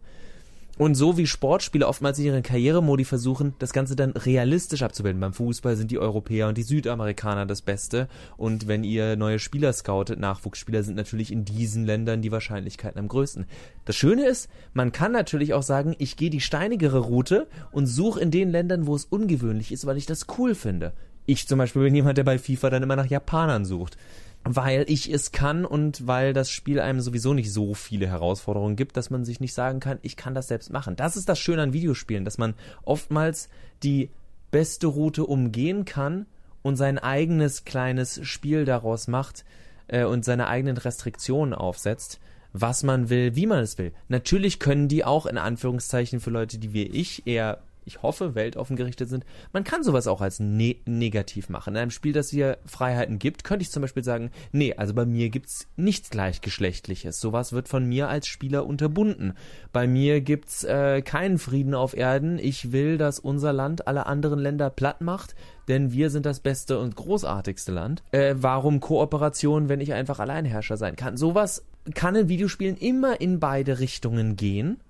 Und 0.78 0.94
so 0.94 1.18
wie 1.18 1.26
Sportspieler 1.26 1.86
oftmals 1.86 2.18
in 2.18 2.24
ihren 2.24 2.42
Karrieremodi 2.42 3.04
versuchen, 3.04 3.54
das 3.58 3.74
Ganze 3.74 3.94
dann 3.94 4.12
realistisch 4.12 4.82
abzubilden. 4.82 5.20
Beim 5.20 5.34
Fußball 5.34 5.76
sind 5.76 5.90
die 5.90 5.98
Europäer 5.98 6.48
und 6.48 6.56
die 6.56 6.62
Südamerikaner 6.62 7.44
das 7.44 7.60
Beste. 7.60 8.08
Und 8.38 8.68
wenn 8.68 8.82
ihr 8.82 9.16
neue 9.16 9.38
Spieler 9.38 9.74
scoutet, 9.74 10.18
Nachwuchsspieler 10.18 10.82
sind 10.82 10.96
natürlich 10.96 11.30
in 11.30 11.44
diesen 11.44 11.84
Ländern 11.84 12.22
die 12.22 12.32
Wahrscheinlichkeiten 12.32 12.98
am 12.98 13.08
größten. 13.08 13.44
Das 13.84 13.96
Schöne 13.96 14.26
ist, 14.26 14.48
man 14.72 14.92
kann 14.92 15.12
natürlich 15.12 15.52
auch 15.52 15.62
sagen, 15.62 15.94
ich 15.98 16.16
gehe 16.16 16.30
die 16.30 16.40
steinigere 16.40 17.00
Route 17.00 17.48
und 17.70 17.86
suche 17.86 18.20
in 18.20 18.30
den 18.30 18.50
Ländern, 18.50 18.86
wo 18.86 18.96
es 18.96 19.04
ungewöhnlich 19.04 19.72
ist, 19.72 19.84
weil 19.84 19.98
ich 19.98 20.06
das 20.06 20.26
cool 20.38 20.54
finde. 20.54 20.94
Ich 21.26 21.46
zum 21.46 21.58
Beispiel 21.58 21.82
bin 21.82 21.94
jemand, 21.94 22.18
der 22.18 22.24
bei 22.24 22.38
FIFA 22.38 22.70
dann 22.70 22.82
immer 22.82 22.96
nach 22.96 23.06
Japanern 23.06 23.64
sucht. 23.64 23.96
Weil 24.44 24.84
ich 24.88 25.12
es 25.12 25.30
kann 25.30 25.64
und 25.64 26.06
weil 26.08 26.32
das 26.32 26.50
Spiel 26.50 26.80
einem 26.80 27.00
sowieso 27.00 27.32
nicht 27.32 27.52
so 27.52 27.74
viele 27.74 28.08
Herausforderungen 28.08 28.74
gibt, 28.74 28.96
dass 28.96 29.08
man 29.08 29.24
sich 29.24 29.38
nicht 29.38 29.54
sagen 29.54 29.78
kann, 29.78 30.00
ich 30.02 30.16
kann 30.16 30.34
das 30.34 30.48
selbst 30.48 30.72
machen. 30.72 30.96
Das 30.96 31.16
ist 31.16 31.28
das 31.28 31.38
Schöne 31.38 31.62
an 31.62 31.72
Videospielen, 31.72 32.24
dass 32.24 32.38
man 32.38 32.54
oftmals 32.82 33.48
die 33.84 34.10
beste 34.50 34.88
Route 34.88 35.26
umgehen 35.26 35.84
kann 35.84 36.26
und 36.62 36.76
sein 36.76 36.98
eigenes 36.98 37.64
kleines 37.64 38.20
Spiel 38.26 38.64
daraus 38.64 39.06
macht 39.06 39.44
äh, 39.86 40.04
und 40.04 40.24
seine 40.24 40.48
eigenen 40.48 40.76
Restriktionen 40.76 41.54
aufsetzt, 41.54 42.18
was 42.52 42.82
man 42.82 43.10
will, 43.10 43.36
wie 43.36 43.46
man 43.46 43.60
es 43.60 43.78
will. 43.78 43.92
Natürlich 44.08 44.58
können 44.58 44.88
die 44.88 45.04
auch 45.04 45.26
in 45.26 45.38
Anführungszeichen 45.38 46.20
für 46.20 46.30
Leute, 46.30 46.58
die 46.58 46.72
wie 46.72 46.84
ich 46.84 47.26
eher 47.26 47.62
ich 47.84 48.02
hoffe, 48.02 48.34
weltoffen 48.34 48.76
gerichtet 48.76 49.08
sind. 49.08 49.24
Man 49.52 49.64
kann 49.64 49.82
sowas 49.82 50.06
auch 50.06 50.20
als 50.20 50.40
ne 50.40 50.76
negativ 50.86 51.48
machen. 51.48 51.74
In 51.74 51.82
einem 51.82 51.90
Spiel, 51.90 52.12
das 52.12 52.28
dir 52.28 52.58
Freiheiten 52.64 53.18
gibt, 53.18 53.44
könnte 53.44 53.62
ich 53.62 53.70
zum 53.70 53.82
Beispiel 53.82 54.04
sagen, 54.04 54.30
nee, 54.52 54.74
also 54.74 54.94
bei 54.94 55.04
mir 55.04 55.30
gibt's 55.30 55.68
nichts 55.76 56.10
Gleichgeschlechtliches. 56.10 57.20
Sowas 57.20 57.52
wird 57.52 57.68
von 57.68 57.86
mir 57.86 58.08
als 58.08 58.26
Spieler 58.26 58.66
unterbunden. 58.66 59.34
Bei 59.72 59.86
mir 59.86 60.20
gibt's 60.20 60.64
äh, 60.64 61.02
keinen 61.02 61.38
Frieden 61.38 61.74
auf 61.74 61.96
Erden. 61.96 62.38
Ich 62.38 62.72
will, 62.72 62.98
dass 62.98 63.18
unser 63.18 63.52
Land 63.52 63.86
alle 63.86 64.06
anderen 64.06 64.38
Länder 64.38 64.70
platt 64.70 65.00
macht, 65.00 65.34
denn 65.68 65.92
wir 65.92 66.10
sind 66.10 66.26
das 66.26 66.40
beste 66.40 66.78
und 66.78 66.96
großartigste 66.96 67.72
Land. 67.72 68.02
Äh, 68.12 68.34
warum 68.38 68.80
Kooperation, 68.80 69.68
wenn 69.68 69.80
ich 69.80 69.92
einfach 69.92 70.20
Alleinherrscher 70.20 70.76
sein 70.76 70.96
kann? 70.96 71.16
Sowas 71.16 71.64
kann 71.94 72.14
in 72.14 72.28
Videospielen 72.28 72.76
immer 72.76 73.20
in 73.20 73.40
beide 73.40 73.80
Richtungen 73.80 74.36
gehen 74.36 74.80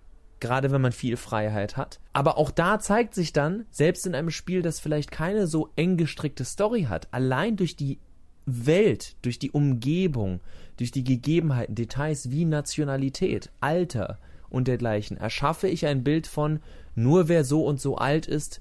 gerade 0.42 0.70
wenn 0.72 0.82
man 0.82 0.92
viel 0.92 1.16
Freiheit 1.16 1.78
hat. 1.78 2.00
Aber 2.12 2.36
auch 2.36 2.50
da 2.50 2.78
zeigt 2.78 3.14
sich 3.14 3.32
dann, 3.32 3.64
selbst 3.70 4.06
in 4.06 4.14
einem 4.14 4.30
Spiel, 4.30 4.60
das 4.60 4.80
vielleicht 4.80 5.10
keine 5.10 5.46
so 5.46 5.70
eng 5.76 5.96
gestrickte 5.96 6.44
Story 6.44 6.82
hat, 6.82 7.08
allein 7.12 7.56
durch 7.56 7.76
die 7.76 7.98
Welt, 8.44 9.16
durch 9.22 9.38
die 9.38 9.52
Umgebung, 9.52 10.40
durch 10.76 10.90
die 10.90 11.04
Gegebenheiten, 11.04 11.76
Details 11.76 12.30
wie 12.30 12.44
Nationalität, 12.44 13.50
Alter 13.60 14.18
und 14.50 14.68
dergleichen, 14.68 15.16
erschaffe 15.16 15.68
ich 15.68 15.86
ein 15.86 16.04
Bild 16.04 16.26
von 16.26 16.60
nur 16.94 17.28
wer 17.28 17.44
so 17.44 17.64
und 17.64 17.80
so 17.80 17.96
alt 17.96 18.26
ist, 18.26 18.60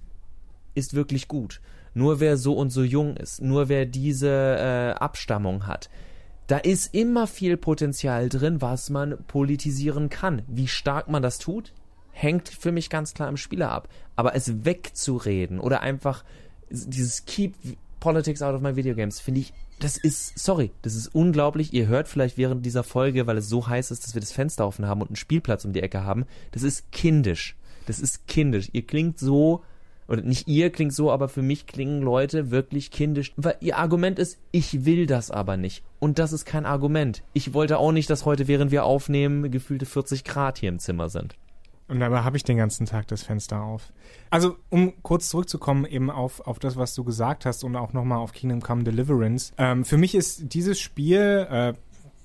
ist 0.75 0.93
wirklich 0.93 1.27
gut. 1.27 1.61
Nur 1.93 2.19
wer 2.19 2.37
so 2.37 2.53
und 2.53 2.69
so 2.69 2.83
jung 2.83 3.17
ist, 3.17 3.41
nur 3.41 3.67
wer 3.67 3.85
diese 3.85 4.29
äh, 4.29 4.91
Abstammung 4.91 5.67
hat, 5.67 5.89
da 6.47 6.57
ist 6.57 6.93
immer 6.93 7.27
viel 7.27 7.57
Potenzial 7.57 8.29
drin, 8.29 8.61
was 8.61 8.89
man 8.89 9.17
politisieren 9.25 10.09
kann. 10.09 10.41
Wie 10.47 10.67
stark 10.67 11.07
man 11.07 11.21
das 11.21 11.37
tut, 11.37 11.73
hängt 12.11 12.49
für 12.49 12.71
mich 12.71 12.89
ganz 12.89 13.13
klar 13.13 13.29
im 13.29 13.37
Spieler 13.37 13.71
ab. 13.71 13.87
Aber 14.15 14.35
es 14.35 14.65
wegzureden 14.65 15.59
oder 15.59 15.81
einfach 15.81 16.23
dieses 16.69 17.25
Keep 17.25 17.55
politics 17.99 18.41
out 18.41 18.55
of 18.55 18.61
my 18.61 18.75
video 18.75 18.95
games, 18.95 19.19
finde 19.19 19.41
ich, 19.41 19.53
das 19.79 19.97
ist, 19.97 20.37
sorry, 20.37 20.71
das 20.83 20.95
ist 20.95 21.07
unglaublich. 21.15 21.73
Ihr 21.73 21.87
hört 21.87 22.07
vielleicht 22.07 22.37
während 22.37 22.65
dieser 22.65 22.83
Folge, 22.83 23.25
weil 23.25 23.37
es 23.37 23.49
so 23.49 23.67
heiß 23.67 23.91
ist, 23.91 24.05
dass 24.05 24.13
wir 24.13 24.21
das 24.21 24.31
Fenster 24.31 24.67
offen 24.67 24.85
haben 24.85 25.01
und 25.01 25.09
einen 25.09 25.15
Spielplatz 25.15 25.65
um 25.65 25.73
die 25.73 25.81
Ecke 25.81 26.03
haben. 26.03 26.25
Das 26.51 26.63
ist 26.63 26.91
kindisch. 26.91 27.55
Das 27.87 27.99
ist 27.99 28.27
kindisch. 28.27 28.69
Ihr 28.73 28.85
klingt 28.85 29.17
so, 29.17 29.63
oder 30.11 30.23
nicht 30.23 30.47
ihr 30.47 30.71
klingt 30.71 30.93
so, 30.93 31.09
aber 31.09 31.29
für 31.29 31.41
mich 31.41 31.67
klingen 31.67 32.01
Leute 32.01 32.51
wirklich 32.51 32.91
kindisch. 32.91 33.31
Weil 33.37 33.55
ihr 33.61 33.77
Argument 33.77 34.19
ist, 34.19 34.37
ich 34.51 34.83
will 34.83 35.05
das 35.05 35.31
aber 35.31 35.55
nicht. 35.55 35.83
Und 35.99 36.19
das 36.19 36.33
ist 36.33 36.45
kein 36.45 36.65
Argument. 36.65 37.23
Ich 37.31 37.53
wollte 37.53 37.77
auch 37.77 37.93
nicht, 37.93 38.09
dass 38.09 38.25
heute, 38.25 38.49
während 38.49 38.71
wir 38.71 38.83
aufnehmen, 38.83 39.49
gefühlte 39.51 39.85
40 39.85 40.25
Grad 40.25 40.57
hier 40.57 40.67
im 40.67 40.79
Zimmer 40.79 41.07
sind. 41.07 41.37
Und 41.87 42.01
dabei 42.01 42.23
habe 42.23 42.35
ich 42.35 42.43
den 42.43 42.57
ganzen 42.57 42.85
Tag 42.85 43.07
das 43.07 43.23
Fenster 43.23 43.61
auf. 43.61 43.93
Also, 44.29 44.57
um 44.69 45.01
kurz 45.01 45.29
zurückzukommen 45.29 45.85
eben 45.85 46.09
auf, 46.09 46.41
auf 46.41 46.59
das, 46.59 46.75
was 46.75 46.93
du 46.93 47.05
gesagt 47.05 47.45
hast 47.45 47.63
und 47.63 47.77
auch 47.77 47.93
nochmal 47.93 48.17
auf 48.17 48.33
Kingdom 48.33 48.61
Come 48.61 48.83
Deliverance. 48.83 49.53
Ähm, 49.57 49.85
für 49.85 49.97
mich 49.97 50.13
ist 50.13 50.53
dieses 50.53 50.79
Spiel, 50.79 51.47
äh, 51.49 51.73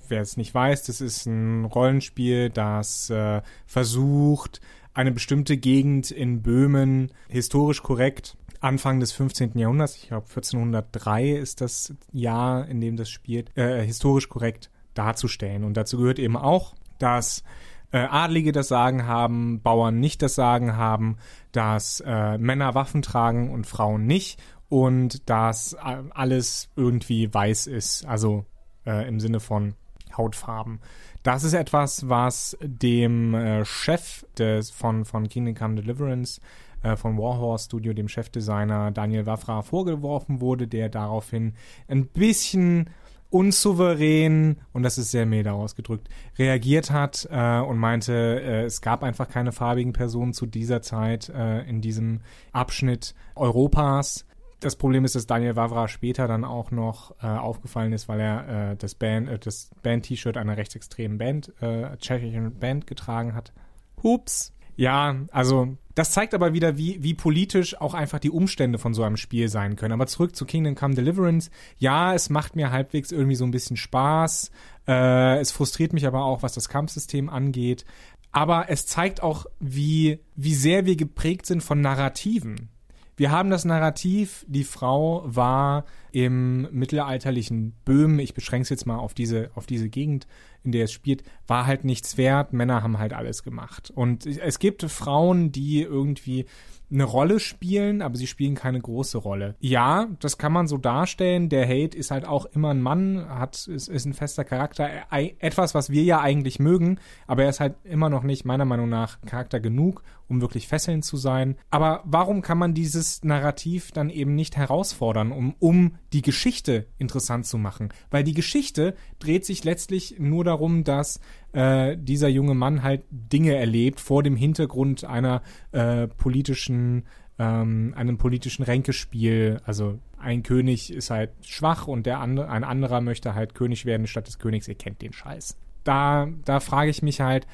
wer 0.09 0.21
es 0.21 0.35
nicht 0.35 0.53
weiß, 0.53 0.83
das 0.83 0.99
ist 0.99 1.25
ein 1.25 1.65
Rollenspiel, 1.65 2.49
das 2.49 3.09
äh, 3.09 3.41
versucht, 3.65 4.59
eine 4.97 5.11
bestimmte 5.11 5.57
Gegend 5.57 6.09
in 6.09 6.41
Böhmen 6.41 7.11
historisch 7.29 7.83
korrekt 7.83 8.35
Anfang 8.61 8.99
des 8.99 9.11
15. 9.11 9.51
Jahrhunderts, 9.55 9.95
ich 9.95 10.07
glaube 10.07 10.25
1403 10.27 11.33
ist 11.33 11.61
das 11.61 11.93
Jahr, 12.11 12.67
in 12.67 12.81
dem 12.81 12.97
das 12.97 13.07
spielt, 13.07 13.55
äh, 13.55 13.85
historisch 13.85 14.27
korrekt 14.27 14.71
darzustellen. 14.95 15.63
Und 15.63 15.77
dazu 15.77 15.97
gehört 15.97 16.17
eben 16.17 16.35
auch, 16.35 16.73
dass 16.97 17.43
äh, 17.91 17.99
Adlige 17.99 18.51
das 18.51 18.69
Sagen 18.69 19.05
haben, 19.05 19.61
Bauern 19.61 19.99
nicht 19.99 20.23
das 20.23 20.33
Sagen 20.33 20.75
haben, 20.75 21.17
dass 21.51 22.01
äh, 22.03 22.39
Männer 22.39 22.73
Waffen 22.73 23.03
tragen 23.03 23.51
und 23.51 23.67
Frauen 23.67 24.07
nicht 24.07 24.41
und 24.67 25.29
dass 25.29 25.73
äh, 25.73 26.01
alles 26.09 26.69
irgendwie 26.75 27.31
weiß 27.31 27.67
ist, 27.67 28.03
also 28.07 28.45
äh, 28.87 29.07
im 29.07 29.19
Sinne 29.19 29.39
von 29.41 29.75
Hautfarben. 30.17 30.79
Das 31.27 31.43
ist 31.43 31.51
etwas, 31.51 32.07
was 32.07 32.57
dem 32.61 33.33
äh, 33.33 33.65
Chef 33.65 34.25
des, 34.37 34.71
von, 34.71 35.03
von 35.03 35.27
Kingdom 35.27 35.55
Come 35.55 35.75
Deliverance 35.75 36.39
äh, 36.83 36.95
von 36.95 37.17
Warhorse 37.17 37.65
Studio, 37.65 37.91
dem 37.91 38.07
Chefdesigner 38.07 38.91
Daniel 38.91 39.25
Wafra, 39.25 39.61
vorgeworfen 39.61 40.39
wurde, 40.39 40.69
der 40.69 40.87
daraufhin 40.87 41.55
ein 41.89 42.05
bisschen 42.05 42.89
unsouverän, 43.29 44.55
und 44.71 44.83
das 44.83 44.97
ist 44.97 45.11
sehr 45.11 45.25
milde 45.25 45.51
ausgedrückt, 45.51 46.07
reagiert 46.39 46.91
hat 46.91 47.27
äh, 47.29 47.59
und 47.59 47.77
meinte, 47.77 48.13
äh, 48.13 48.63
es 48.63 48.79
gab 48.79 49.03
einfach 49.03 49.27
keine 49.27 49.51
farbigen 49.51 49.91
Personen 49.91 50.31
zu 50.31 50.45
dieser 50.45 50.81
Zeit 50.81 51.27
äh, 51.27 51.63
in 51.63 51.81
diesem 51.81 52.21
Abschnitt 52.53 53.15
Europas. 53.35 54.25
Das 54.59 54.75
Problem 54.75 55.05
ist, 55.05 55.15
dass 55.15 55.27
Daniel 55.27 55.55
Wavra 55.55 55.87
später 55.87 56.27
dann 56.27 56.43
auch 56.43 56.71
noch 56.71 57.11
äh, 57.21 57.27
aufgefallen 57.27 57.93
ist, 57.93 58.07
weil 58.07 58.19
er 58.19 58.71
äh, 58.71 58.75
das 58.75 58.95
Band, 58.95 59.29
äh, 59.29 59.37
das 59.37 59.69
Band-T-Shirt 59.83 60.35
einer 60.35 60.57
rechtsextremen 60.57 61.19
Band, 61.19 61.53
äh, 61.61 61.95
tschechischen 61.97 62.57
Band 62.57 62.87
getragen 62.87 63.35
hat. 63.35 63.53
Hups. 64.01 64.53
Ja, 64.75 65.15
also 65.31 65.77
das 65.95 66.11
zeigt 66.11 66.35
aber 66.35 66.53
wieder, 66.53 66.77
wie, 66.77 67.01
wie 67.01 67.15
politisch 67.15 67.79
auch 67.81 67.95
einfach 67.95 68.19
die 68.19 68.29
Umstände 68.29 68.77
von 68.77 68.93
so 68.93 69.03
einem 69.03 69.17
Spiel 69.17 69.49
sein 69.49 69.75
können. 69.75 69.93
Aber 69.93 70.05
zurück 70.05 70.35
zu 70.35 70.45
Kingdom 70.45 70.75
Come 70.75 70.93
Deliverance. 70.93 71.49
Ja, 71.77 72.13
es 72.13 72.29
macht 72.29 72.55
mir 72.55 72.71
halbwegs 72.71 73.11
irgendwie 73.11 73.35
so 73.35 73.45
ein 73.45 73.51
bisschen 73.51 73.77
Spaß. 73.77 74.51
Äh, 74.87 75.39
es 75.39 75.51
frustriert 75.51 75.93
mich 75.93 76.05
aber 76.05 76.23
auch, 76.23 76.43
was 76.43 76.53
das 76.53 76.69
Kampfsystem 76.69 77.29
angeht. 77.29 77.85
Aber 78.31 78.69
es 78.69 78.85
zeigt 78.85 79.23
auch, 79.23 79.47
wie, 79.59 80.19
wie 80.35 80.53
sehr 80.53 80.85
wir 80.85 80.95
geprägt 80.95 81.47
sind 81.47 81.63
von 81.63 81.81
Narrativen. 81.81 82.69
Wir 83.17 83.31
haben 83.31 83.49
das 83.49 83.65
Narrativ, 83.65 84.45
die 84.47 84.63
Frau 84.63 85.23
war 85.25 85.85
im 86.11 86.67
mittelalterlichen 86.71 87.73
Böhmen, 87.83 88.19
ich 88.19 88.35
beschränke 88.35 88.63
es 88.63 88.69
jetzt 88.69 88.85
mal 88.85 88.97
auf 88.97 89.15
diese, 89.15 89.49
auf 89.55 89.65
diese 89.65 89.89
Gegend, 89.89 90.27
in 90.63 90.71
der 90.71 90.83
es 90.83 90.91
spielt, 90.91 91.23
war 91.47 91.65
halt 91.65 91.83
nichts 91.83 92.17
wert. 92.17 92.53
Männer 92.53 92.83
haben 92.83 92.99
halt 92.99 93.13
alles 93.13 93.41
gemacht. 93.41 93.91
Und 93.93 94.27
es 94.27 94.59
gibt 94.59 94.83
Frauen, 94.83 95.51
die 95.51 95.81
irgendwie 95.81 96.45
eine 96.89 97.03
Rolle 97.03 97.39
spielen, 97.39 98.01
aber 98.01 98.15
sie 98.15 98.27
spielen 98.27 98.55
keine 98.55 98.79
große 98.79 99.17
Rolle. 99.17 99.55
Ja, 99.59 100.07
das 100.19 100.37
kann 100.37 100.53
man 100.53 100.67
so 100.67 100.77
darstellen. 100.77 101.49
Der 101.49 101.67
Hate 101.67 101.97
ist 101.97 102.11
halt 102.11 102.25
auch 102.25 102.45
immer 102.45 102.69
ein 102.69 102.81
Mann, 102.81 103.25
hat, 103.27 103.67
ist, 103.67 103.87
ist 103.89 104.05
ein 104.05 104.13
fester 104.13 104.43
Charakter. 104.43 104.89
Etwas, 105.11 105.75
was 105.75 105.89
wir 105.89 106.03
ja 106.03 106.21
eigentlich 106.21 106.59
mögen, 106.59 106.99
aber 107.25 107.43
er 107.43 107.49
ist 107.49 107.59
halt 107.59 107.75
immer 107.83 108.09
noch 108.09 108.23
nicht, 108.23 108.45
meiner 108.45 108.65
Meinung 108.65 108.89
nach, 108.89 109.19
Charakter 109.21 109.59
genug, 109.59 110.03
um 110.29 110.41
wirklich 110.41 110.67
fesselnd 110.67 111.03
zu 111.03 111.17
sein. 111.17 111.57
Aber 111.69 112.01
warum 112.05 112.41
kann 112.41 112.57
man 112.57 112.73
dieses 112.73 113.23
Narrativ 113.23 113.91
dann 113.91 114.09
eben 114.09 114.35
nicht 114.35 114.55
herausfordern, 114.57 115.31
um, 115.31 115.55
um 115.59 115.95
die 116.13 116.21
Geschichte 116.21 116.87
interessant 116.97 117.45
zu 117.45 117.57
machen? 117.57 117.89
Weil 118.09 118.23
die 118.23 118.33
Geschichte 118.33 118.95
dreht 119.19 119.45
sich 119.45 119.63
letztlich 119.63 120.15
nur 120.19 120.43
darum, 120.43 120.83
dass 120.83 121.19
äh, 121.53 121.97
dieser 121.97 122.27
junge 122.27 122.53
Mann 122.53 122.83
halt 122.83 123.03
Dinge 123.09 123.55
erlebt 123.55 123.99
vor 123.99 124.23
dem 124.23 124.35
Hintergrund 124.35 125.03
einer 125.03 125.41
äh, 125.71 126.07
politischen, 126.07 127.05
ähm, 127.39 127.93
einem 127.95 128.17
politischen 128.17 128.63
Ränkespiel. 128.63 129.61
Also 129.65 129.99
ein 130.19 130.43
König 130.43 130.91
ist 130.93 131.09
halt 131.09 131.31
schwach 131.41 131.87
und 131.87 132.05
der 132.05 132.19
andere, 132.19 132.49
ein 132.49 132.63
anderer 132.63 133.01
möchte 133.01 133.35
halt 133.35 133.55
König 133.55 133.85
werden 133.85 134.07
statt 134.07 134.27
des 134.27 134.39
Königs. 134.39 134.67
Ihr 134.67 134.75
kennt 134.75 135.01
den 135.01 135.13
Scheiß. 135.13 135.57
Da, 135.83 136.27
da 136.45 136.59
frage 136.59 136.89
ich 136.89 137.01
mich 137.01 137.21
halt, 137.21 137.47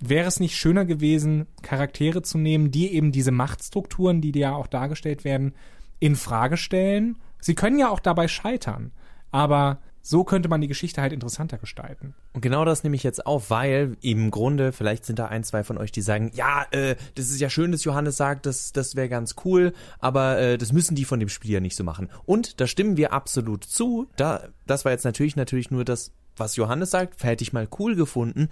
wäre 0.00 0.26
es 0.26 0.40
nicht 0.40 0.56
schöner 0.56 0.84
gewesen, 0.84 1.46
Charaktere 1.62 2.22
zu 2.22 2.38
nehmen, 2.38 2.70
die 2.70 2.92
eben 2.92 3.12
diese 3.12 3.30
Machtstrukturen, 3.30 4.20
die 4.20 4.38
ja 4.38 4.54
auch 4.54 4.66
dargestellt 4.66 5.24
werden, 5.24 5.54
in 5.98 6.16
Frage 6.16 6.56
stellen? 6.56 7.16
Sie 7.40 7.54
können 7.54 7.78
ja 7.78 7.90
auch 7.90 8.00
dabei 8.00 8.28
scheitern, 8.28 8.92
aber 9.30 9.80
so 10.06 10.22
könnte 10.22 10.50
man 10.50 10.60
die 10.60 10.68
Geschichte 10.68 11.00
halt 11.00 11.14
interessanter 11.14 11.56
gestalten. 11.56 12.14
Und 12.34 12.42
genau 12.42 12.66
das 12.66 12.84
nehme 12.84 12.94
ich 12.94 13.02
jetzt 13.02 13.26
auf, 13.26 13.48
weil 13.48 13.96
im 14.02 14.30
Grunde, 14.30 14.72
vielleicht 14.72 15.06
sind 15.06 15.18
da 15.18 15.26
ein, 15.26 15.44
zwei 15.44 15.64
von 15.64 15.78
euch, 15.78 15.92
die 15.92 16.02
sagen, 16.02 16.30
ja, 16.34 16.66
äh, 16.72 16.96
das 17.14 17.30
ist 17.30 17.40
ja 17.40 17.48
schön, 17.48 17.72
dass 17.72 17.84
Johannes 17.84 18.18
sagt, 18.18 18.44
das, 18.44 18.72
das 18.72 18.96
wäre 18.96 19.08
ganz 19.08 19.34
cool, 19.46 19.72
aber 19.98 20.38
äh, 20.38 20.58
das 20.58 20.72
müssen 20.72 20.94
die 20.94 21.06
von 21.06 21.20
dem 21.20 21.30
Spiel 21.30 21.52
ja 21.52 21.60
nicht 21.60 21.74
so 21.74 21.84
machen. 21.84 22.10
Und 22.26 22.60
da 22.60 22.66
stimmen 22.66 22.98
wir 22.98 23.14
absolut 23.14 23.64
zu. 23.64 24.06
Da, 24.16 24.48
das 24.66 24.84
war 24.84 24.92
jetzt 24.92 25.04
natürlich, 25.04 25.36
natürlich 25.36 25.70
nur 25.70 25.86
das, 25.86 26.12
was 26.36 26.56
Johannes 26.56 26.90
sagt, 26.90 27.24
hätte 27.24 27.42
ich 27.42 27.54
mal 27.54 27.66
cool 27.78 27.96
gefunden. 27.96 28.50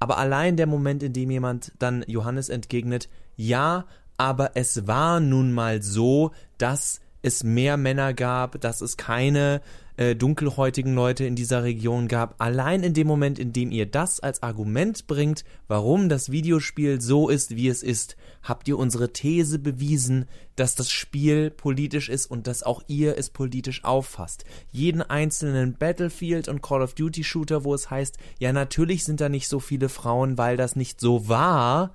Aber 0.00 0.18
allein 0.18 0.58
der 0.58 0.66
Moment, 0.66 1.02
in 1.02 1.14
dem 1.14 1.30
jemand 1.30 1.72
dann 1.78 2.04
Johannes 2.06 2.50
entgegnet, 2.50 3.08
ja, 3.36 3.86
aber 4.18 4.50
es 4.54 4.86
war 4.86 5.18
nun 5.18 5.52
mal 5.52 5.80
so, 5.80 6.32
dass 6.58 7.00
es 7.22 7.42
mehr 7.42 7.78
Männer 7.78 8.12
gab, 8.12 8.60
dass 8.60 8.82
es 8.82 8.98
keine 8.98 9.62
äh, 10.00 10.16
dunkelhäutigen 10.16 10.94
Leute 10.94 11.26
in 11.26 11.36
dieser 11.36 11.62
Region 11.62 12.08
gab. 12.08 12.40
Allein 12.40 12.82
in 12.82 12.94
dem 12.94 13.06
Moment, 13.06 13.38
in 13.38 13.52
dem 13.52 13.70
ihr 13.70 13.84
das 13.84 14.18
als 14.18 14.42
Argument 14.42 15.06
bringt, 15.06 15.44
warum 15.68 16.08
das 16.08 16.32
Videospiel 16.32 17.02
so 17.02 17.28
ist, 17.28 17.54
wie 17.54 17.68
es 17.68 17.82
ist, 17.82 18.16
habt 18.42 18.66
ihr 18.66 18.78
unsere 18.78 19.12
These 19.12 19.58
bewiesen, 19.58 20.24
dass 20.56 20.74
das 20.74 20.90
Spiel 20.90 21.50
politisch 21.50 22.08
ist 22.08 22.30
und 22.30 22.46
dass 22.46 22.62
auch 22.62 22.82
ihr 22.86 23.18
es 23.18 23.28
politisch 23.28 23.84
auffasst. 23.84 24.46
Jeden 24.72 25.02
einzelnen 25.02 25.74
Battlefield 25.74 26.48
und 26.48 26.62
Call 26.62 26.80
of 26.80 26.94
Duty 26.94 27.22
Shooter, 27.22 27.64
wo 27.64 27.74
es 27.74 27.90
heißt, 27.90 28.16
ja 28.38 28.54
natürlich 28.54 29.04
sind 29.04 29.20
da 29.20 29.28
nicht 29.28 29.48
so 29.48 29.60
viele 29.60 29.90
Frauen, 29.90 30.38
weil 30.38 30.56
das 30.56 30.76
nicht 30.76 30.98
so 30.98 31.28
war, 31.28 31.94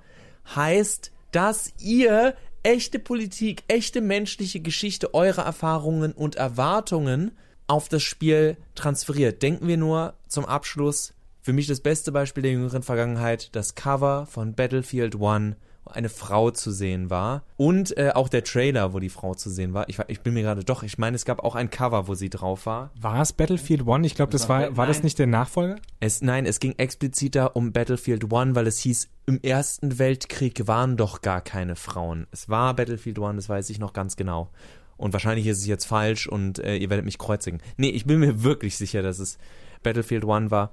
heißt, 0.54 1.10
dass 1.32 1.72
ihr 1.80 2.36
echte 2.62 3.00
Politik, 3.00 3.64
echte 3.66 4.00
menschliche 4.00 4.60
Geschichte, 4.60 5.12
eure 5.12 5.40
Erfahrungen 5.40 6.12
und 6.12 6.36
Erwartungen 6.36 7.32
auf 7.66 7.88
das 7.88 8.02
Spiel 8.02 8.56
transferiert. 8.74 9.42
Denken 9.42 9.66
wir 9.68 9.76
nur 9.76 10.14
zum 10.28 10.44
Abschluss, 10.44 11.14
für 11.46 11.52
mich 11.52 11.68
das 11.68 11.80
beste 11.80 12.10
Beispiel 12.10 12.42
der 12.42 12.52
jüngeren 12.52 12.82
Vergangenheit, 12.82 13.54
das 13.54 13.76
Cover 13.76 14.26
von 14.26 14.54
Battlefield 14.54 15.14
One, 15.14 15.56
wo 15.84 15.92
eine 15.92 16.08
Frau 16.08 16.50
zu 16.50 16.72
sehen 16.72 17.08
war. 17.08 17.44
Und 17.56 17.96
äh, 17.96 18.10
auch 18.14 18.28
der 18.28 18.42
Trailer, 18.42 18.92
wo 18.92 18.98
die 18.98 19.08
Frau 19.08 19.34
zu 19.34 19.48
sehen 19.48 19.72
war. 19.72 19.88
Ich, 19.88 20.00
ich 20.08 20.22
bin 20.22 20.34
mir 20.34 20.42
gerade 20.42 20.64
doch, 20.64 20.82
ich 20.82 20.98
meine, 20.98 21.14
es 21.14 21.24
gab 21.24 21.44
auch 21.44 21.54
ein 21.54 21.70
Cover, 21.70 22.08
wo 22.08 22.14
sie 22.16 22.30
drauf 22.30 22.66
war. 22.66 22.90
War 23.00 23.22
es 23.22 23.32
Battlefield 23.32 23.86
One? 23.86 24.04
Ich 24.04 24.16
glaube, 24.16 24.32
das 24.32 24.48
war, 24.48 24.62
war, 24.62 24.76
war 24.76 24.86
das 24.88 25.04
nicht 25.04 25.20
der 25.20 25.28
Nachfolger? 25.28 25.76
Es, 26.00 26.20
nein, 26.20 26.46
es 26.46 26.58
ging 26.58 26.74
expliziter 26.78 27.54
um 27.54 27.72
Battlefield 27.72 28.32
One, 28.32 28.56
weil 28.56 28.66
es 28.66 28.78
hieß, 28.80 29.08
im 29.26 29.40
Ersten 29.40 30.00
Weltkrieg 30.00 30.66
waren 30.66 30.96
doch 30.96 31.20
gar 31.20 31.40
keine 31.40 31.76
Frauen. 31.76 32.26
Es 32.32 32.48
war 32.48 32.74
Battlefield 32.74 33.20
One, 33.20 33.36
das 33.36 33.48
weiß 33.48 33.70
ich 33.70 33.78
noch 33.78 33.92
ganz 33.92 34.16
genau. 34.16 34.50
Und 34.96 35.12
wahrscheinlich 35.12 35.46
ist 35.46 35.58
es 35.58 35.66
jetzt 35.66 35.84
falsch 35.84 36.26
und 36.26 36.58
äh, 36.58 36.76
ihr 36.76 36.90
werdet 36.90 37.04
mich 37.04 37.18
kreuzigen. 37.18 37.60
Nee, 37.76 37.90
ich 37.90 38.06
bin 38.06 38.18
mir 38.18 38.42
wirklich 38.42 38.76
sicher, 38.76 39.02
dass 39.02 39.18
es 39.18 39.38
Battlefield 39.82 40.24
One 40.24 40.50
war. 40.50 40.72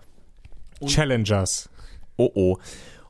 Und 0.80 0.90
Challengers. 0.90 1.70
Oh 2.18 2.32
oh. 2.34 2.58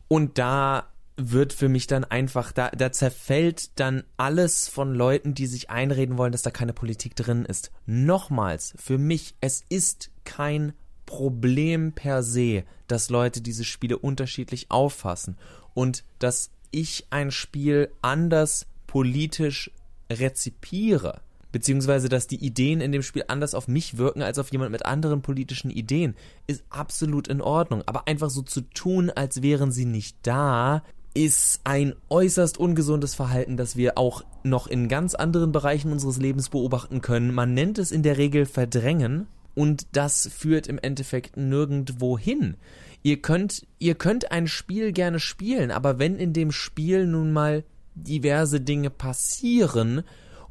Und 0.07 0.37
da 0.37 0.87
wird 1.15 1.53
für 1.53 1.69
mich 1.69 1.87
dann 1.87 2.03
einfach, 2.03 2.51
da, 2.51 2.69
da 2.71 2.91
zerfällt 2.91 3.79
dann 3.79 4.03
alles 4.17 4.67
von 4.67 4.93
Leuten, 4.93 5.35
die 5.35 5.45
sich 5.45 5.69
einreden 5.69 6.17
wollen, 6.17 6.31
dass 6.31 6.41
da 6.41 6.49
keine 6.49 6.73
Politik 6.73 7.15
drin 7.15 7.45
ist. 7.45 7.71
Nochmals, 7.85 8.73
für 8.77 8.97
mich, 8.97 9.35
es 9.39 9.63
ist 9.69 10.09
kein 10.23 10.73
Problem 11.05 11.93
per 11.93 12.23
se, 12.23 12.63
dass 12.87 13.09
Leute 13.09 13.41
diese 13.41 13.63
Spiele 13.63 13.97
unterschiedlich 13.97 14.71
auffassen 14.71 15.37
und 15.73 16.03
dass 16.19 16.49
ich 16.71 17.05
ein 17.11 17.29
Spiel 17.29 17.91
anders 18.01 18.65
politisch 18.87 19.71
rezipiere, 20.11 21.21
beziehungsweise 21.51 22.09
dass 22.09 22.27
die 22.27 22.43
Ideen 22.43 22.81
in 22.81 22.91
dem 22.91 23.03
Spiel 23.03 23.25
anders 23.27 23.55
auf 23.55 23.67
mich 23.67 23.97
wirken 23.97 24.21
als 24.21 24.39
auf 24.39 24.51
jemand 24.51 24.71
mit 24.71 24.85
anderen 24.85 25.21
politischen 25.21 25.69
Ideen, 25.69 26.15
ist 26.47 26.63
absolut 26.69 27.27
in 27.27 27.41
Ordnung. 27.41 27.83
Aber 27.85 28.07
einfach 28.07 28.29
so 28.29 28.41
zu 28.41 28.61
tun, 28.61 29.09
als 29.09 29.41
wären 29.41 29.71
sie 29.71 29.85
nicht 29.85 30.17
da, 30.23 30.83
ist 31.13 31.61
ein 31.63 31.93
äußerst 32.09 32.57
ungesundes 32.57 33.13
Verhalten, 33.13 33.55
das 33.55 33.75
wir 33.75 33.97
auch 33.97 34.23
noch 34.43 34.67
in 34.67 34.87
ganz 34.87 35.13
anderen 35.13 35.51
Bereichen 35.51 35.91
unseres 35.91 36.17
Lebens 36.17 36.49
beobachten 36.49 37.01
können. 37.01 37.33
Man 37.33 37.53
nennt 37.53 37.77
es 37.77 37.91
in 37.91 38.03
der 38.03 38.17
Regel 38.17 38.45
Verdrängen 38.45 39.27
und 39.55 39.87
das 39.91 40.27
führt 40.27 40.67
im 40.67 40.79
Endeffekt 40.79 41.37
nirgendwo 41.37 42.17
hin. 42.17 42.57
Ihr 43.03 43.21
könnt, 43.21 43.67
ihr 43.79 43.95
könnt 43.95 44.31
ein 44.31 44.47
Spiel 44.47 44.91
gerne 44.91 45.19
spielen, 45.19 45.71
aber 45.71 45.99
wenn 45.99 46.15
in 46.15 46.33
dem 46.33 46.51
Spiel 46.51 47.05
nun 47.05 47.31
mal 47.31 47.63
diverse 47.95 48.61
Dinge 48.61 48.89
passieren 48.89 50.03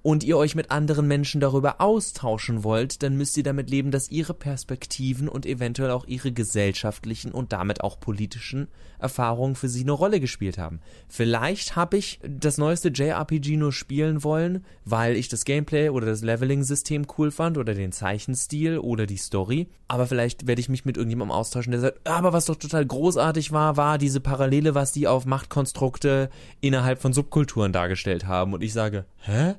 und 0.03 0.25
ihr 0.25 0.37
euch 0.37 0.55
mit 0.55 0.71
anderen 0.71 1.07
Menschen 1.07 1.41
darüber 1.41 1.81
austauschen 1.81 2.65
wollt, 2.65 3.03
dann 3.03 3.17
müsst 3.17 3.37
ihr 3.37 3.43
damit 3.45 3.71
leben, 3.71 3.91
dass 3.91 4.11
ihre 4.11 4.35
Perspektiven 4.35 5.29
und 5.29 5.47
eventuell 5.47 5.91
auch 5.91 6.07
ihre 6.07 6.33
gesellschaftlichen 6.33 7.33
und 7.33 7.53
damit 7.53 7.83
auch 7.83 8.01
politischen 8.01 8.69
Erfahrungen 8.99 9.55
für 9.55 9.69
sie 9.69 9.83
eine 9.83 9.93
Rolle 9.93 10.21
gespielt 10.21 10.59
haben. 10.59 10.81
Vielleicht 11.09 11.77
habe 11.77 11.97
ich 11.97 12.21
das 12.23 12.59
neueste 12.59 12.89
JRPG 12.89 13.57
nur 13.57 13.73
spielen 13.73 14.25
wollen, 14.25 14.65
weil 14.85 15.17
ich 15.17 15.29
das 15.29 15.45
Gameplay 15.45 15.89
oder 15.89 16.07
das 16.07 16.23
Leveling-System 16.23 17.07
cool 17.19 17.31
fand 17.31 17.59
oder 17.59 17.75
den 17.75 17.93
Zeichenstil 17.93 18.79
oder 18.79 19.07
die 19.07 19.17
Story, 19.17 19.69
aber 19.89 20.07
vielleicht 20.07 20.47
werde 20.47 20.61
ich 20.61 20.69
mich 20.69 20.85
mit 20.85 20.97
irgendjemandem 20.97 21.37
austauschen, 21.37 21.73
der 21.73 21.81
sagt, 21.81 22.09
aber 22.09 22.33
was 22.33 22.47
doch 22.47 22.57
total 22.57 22.87
großartig 22.87 23.53
war, 23.53 23.77
war 23.77 23.99
diese 23.99 24.21
Parallele, 24.21 24.75
was 24.75 24.93
die 24.93 25.07
auf 25.07 25.27
Machtkonstrukte 25.27 26.31
innerhalb 26.61 27.01
von 27.01 27.13
Subkulturen 27.13 27.73
dargestellt 27.73 28.27
haben 28.27 28.53
und 28.55 28.63
ich 28.63 28.73
sage, 28.73 29.05
hä? 29.19 29.55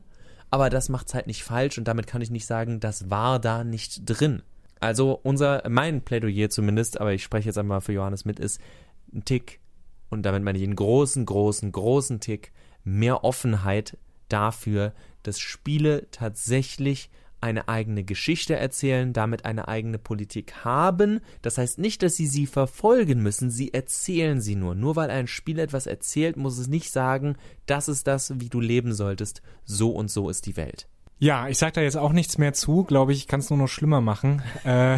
Aber 0.53 0.69
das 0.69 0.87
macht's 0.87 1.15
halt 1.15 1.25
nicht 1.25 1.43
falsch 1.43 1.79
und 1.79 1.87
damit 1.87 2.05
kann 2.05 2.21
ich 2.21 2.29
nicht 2.29 2.45
sagen, 2.45 2.79
das 2.79 3.09
war 3.09 3.39
da 3.39 3.63
nicht 3.63 4.07
drin. 4.07 4.43
Also 4.79 5.19
unser, 5.23 5.67
mein 5.67 6.03
Plädoyer 6.03 6.51
zumindest, 6.51 7.01
aber 7.01 7.11
ich 7.11 7.23
spreche 7.23 7.49
jetzt 7.49 7.57
einmal 7.57 7.81
für 7.81 7.93
Johannes 7.93 8.23
mit, 8.23 8.39
ist 8.39 8.61
ein 9.11 9.25
Tick, 9.25 9.61
und 10.11 10.21
damit 10.21 10.43
meine 10.43 10.59
ich 10.59 10.63
einen 10.63 10.75
großen, 10.75 11.25
großen, 11.25 11.71
großen 11.71 12.19
Tick, 12.19 12.51
mehr 12.83 13.23
Offenheit 13.23 13.97
dafür, 14.29 14.93
dass 15.23 15.39
Spiele 15.39 16.05
tatsächlich 16.11 17.09
eine 17.43 17.67
eigene 17.67 18.03
Geschichte 18.05 18.55
erzählen, 18.55 19.11
damit 19.11 19.43
eine 19.43 19.67
eigene 19.67 19.99
Politik 19.99 20.63
haben. 20.63 21.19
Das 21.41 21.57
heißt 21.57 21.77
nicht, 21.77 22.01
dass 22.01 22.15
sie 22.15 22.25
sie 22.25 22.47
verfolgen 22.47 23.21
müssen, 23.21 23.51
sie 23.51 23.73
erzählen 23.73 24.39
sie 24.39 24.55
nur. 24.55 24.75
Nur 24.75 24.95
weil 24.95 25.11
ein 25.11 25.27
Spiel 25.27 25.59
etwas 25.59 25.85
erzählt, 25.85 26.37
muss 26.37 26.57
es 26.57 26.67
nicht 26.67 26.89
sagen, 26.89 27.35
das 27.65 27.89
ist 27.89 28.07
das, 28.07 28.39
wie 28.39 28.49
du 28.49 28.61
leben 28.61 28.93
solltest, 28.93 29.41
so 29.65 29.91
und 29.91 30.09
so 30.09 30.29
ist 30.29 30.45
die 30.45 30.55
Welt. 30.55 30.87
Ja, 31.19 31.47
ich 31.47 31.57
sag 31.57 31.73
da 31.73 31.81
jetzt 31.81 31.97
auch 31.97 32.13
nichts 32.13 32.37
mehr 32.37 32.53
zu, 32.53 32.83
glaube 32.83 33.13
ich, 33.13 33.27
kann 33.27 33.41
es 33.41 33.49
nur 33.49 33.59
noch 33.59 33.67
schlimmer 33.67 34.01
machen. 34.01 34.41
Äh, 34.63 34.97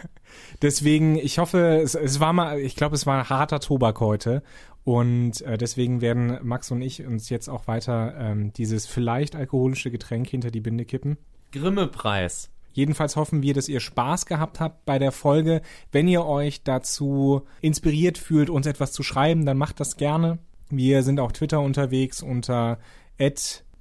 deswegen, 0.62 1.16
ich 1.16 1.38
hoffe, 1.38 1.80
es, 1.82 1.94
es 1.94 2.20
war 2.20 2.34
mal, 2.34 2.60
ich 2.60 2.76
glaube, 2.76 2.94
es 2.94 3.06
war 3.06 3.18
ein 3.18 3.28
harter 3.28 3.60
Tobak 3.60 4.00
heute. 4.00 4.42
Und 4.84 5.40
äh, 5.42 5.56
deswegen 5.56 6.00
werden 6.00 6.38
Max 6.42 6.70
und 6.70 6.82
ich 6.82 7.06
uns 7.06 7.30
jetzt 7.30 7.48
auch 7.48 7.66
weiter 7.66 8.14
ähm, 8.18 8.52
dieses 8.52 8.86
vielleicht 8.86 9.36
alkoholische 9.36 9.90
Getränk 9.90 10.28
hinter 10.28 10.50
die 10.50 10.60
Binde 10.60 10.84
kippen. 10.84 11.16
Grimme-Preis. 11.52 12.50
Jedenfalls 12.72 13.16
hoffen 13.16 13.42
wir, 13.42 13.54
dass 13.54 13.68
ihr 13.68 13.80
Spaß 13.80 14.26
gehabt 14.26 14.60
habt 14.60 14.84
bei 14.84 14.98
der 14.98 15.12
Folge. 15.12 15.62
Wenn 15.90 16.08
ihr 16.08 16.24
euch 16.24 16.62
dazu 16.62 17.42
inspiriert 17.60 18.16
fühlt, 18.16 18.48
uns 18.48 18.66
etwas 18.66 18.92
zu 18.92 19.02
schreiben, 19.02 19.44
dann 19.44 19.58
macht 19.58 19.80
das 19.80 19.96
gerne. 19.96 20.38
Wir 20.68 21.02
sind 21.02 21.18
auf 21.18 21.32
Twitter 21.32 21.60
unterwegs 21.60 22.22
unter 22.22 22.78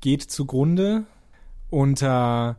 geht 0.01 0.23
zugrunde, 0.23 1.05
unter 1.69 2.58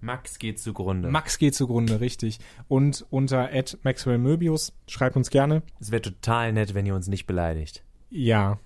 Max 0.00 0.38
geht 0.38 0.58
zugrunde. 0.60 1.08
Max 1.08 1.38
geht 1.38 1.54
zugrunde, 1.54 2.00
richtig. 2.00 2.40
Und 2.68 3.06
unter 3.08 3.48
Maxwell 3.82 4.18
Möbius. 4.18 4.74
Schreibt 4.86 5.16
uns 5.16 5.30
gerne. 5.30 5.62
Es 5.80 5.90
wäre 5.90 6.02
total 6.02 6.52
nett, 6.52 6.74
wenn 6.74 6.84
ihr 6.84 6.94
uns 6.94 7.08
nicht 7.08 7.26
beleidigt. 7.26 7.82
Ja, 8.10 8.58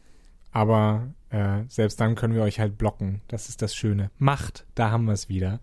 aber 0.50 1.14
äh, 1.30 1.62
selbst 1.68 2.00
dann 2.00 2.14
können 2.14 2.34
wir 2.34 2.42
euch 2.42 2.60
halt 2.60 2.78
blocken. 2.78 3.20
Das 3.28 3.48
ist 3.48 3.62
das 3.62 3.74
Schöne. 3.74 4.10
Macht, 4.18 4.66
da 4.74 4.90
haben 4.90 5.04
wir 5.04 5.12
es 5.12 5.28
wieder. 5.28 5.60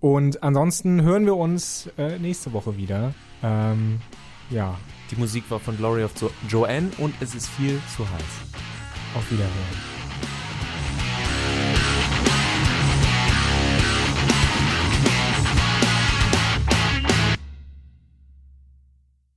Und 0.00 0.42
ansonsten 0.42 1.02
hören 1.02 1.26
wir 1.26 1.36
uns 1.36 1.90
äh, 1.98 2.18
nächste 2.18 2.52
Woche 2.52 2.76
wieder. 2.76 3.14
Ähm, 3.42 4.00
ja. 4.48 4.78
Die 5.10 5.16
Musik 5.16 5.50
war 5.50 5.58
von 5.58 5.76
Glory 5.76 6.04
of 6.04 6.12
jo 6.20 6.30
Joanne 6.48 6.90
und 6.98 7.14
es 7.20 7.34
ist 7.34 7.48
viel 7.48 7.80
zu 7.96 8.08
heiß. 8.08 9.16
Auf 9.16 9.30
Wiederhören. 9.30 9.99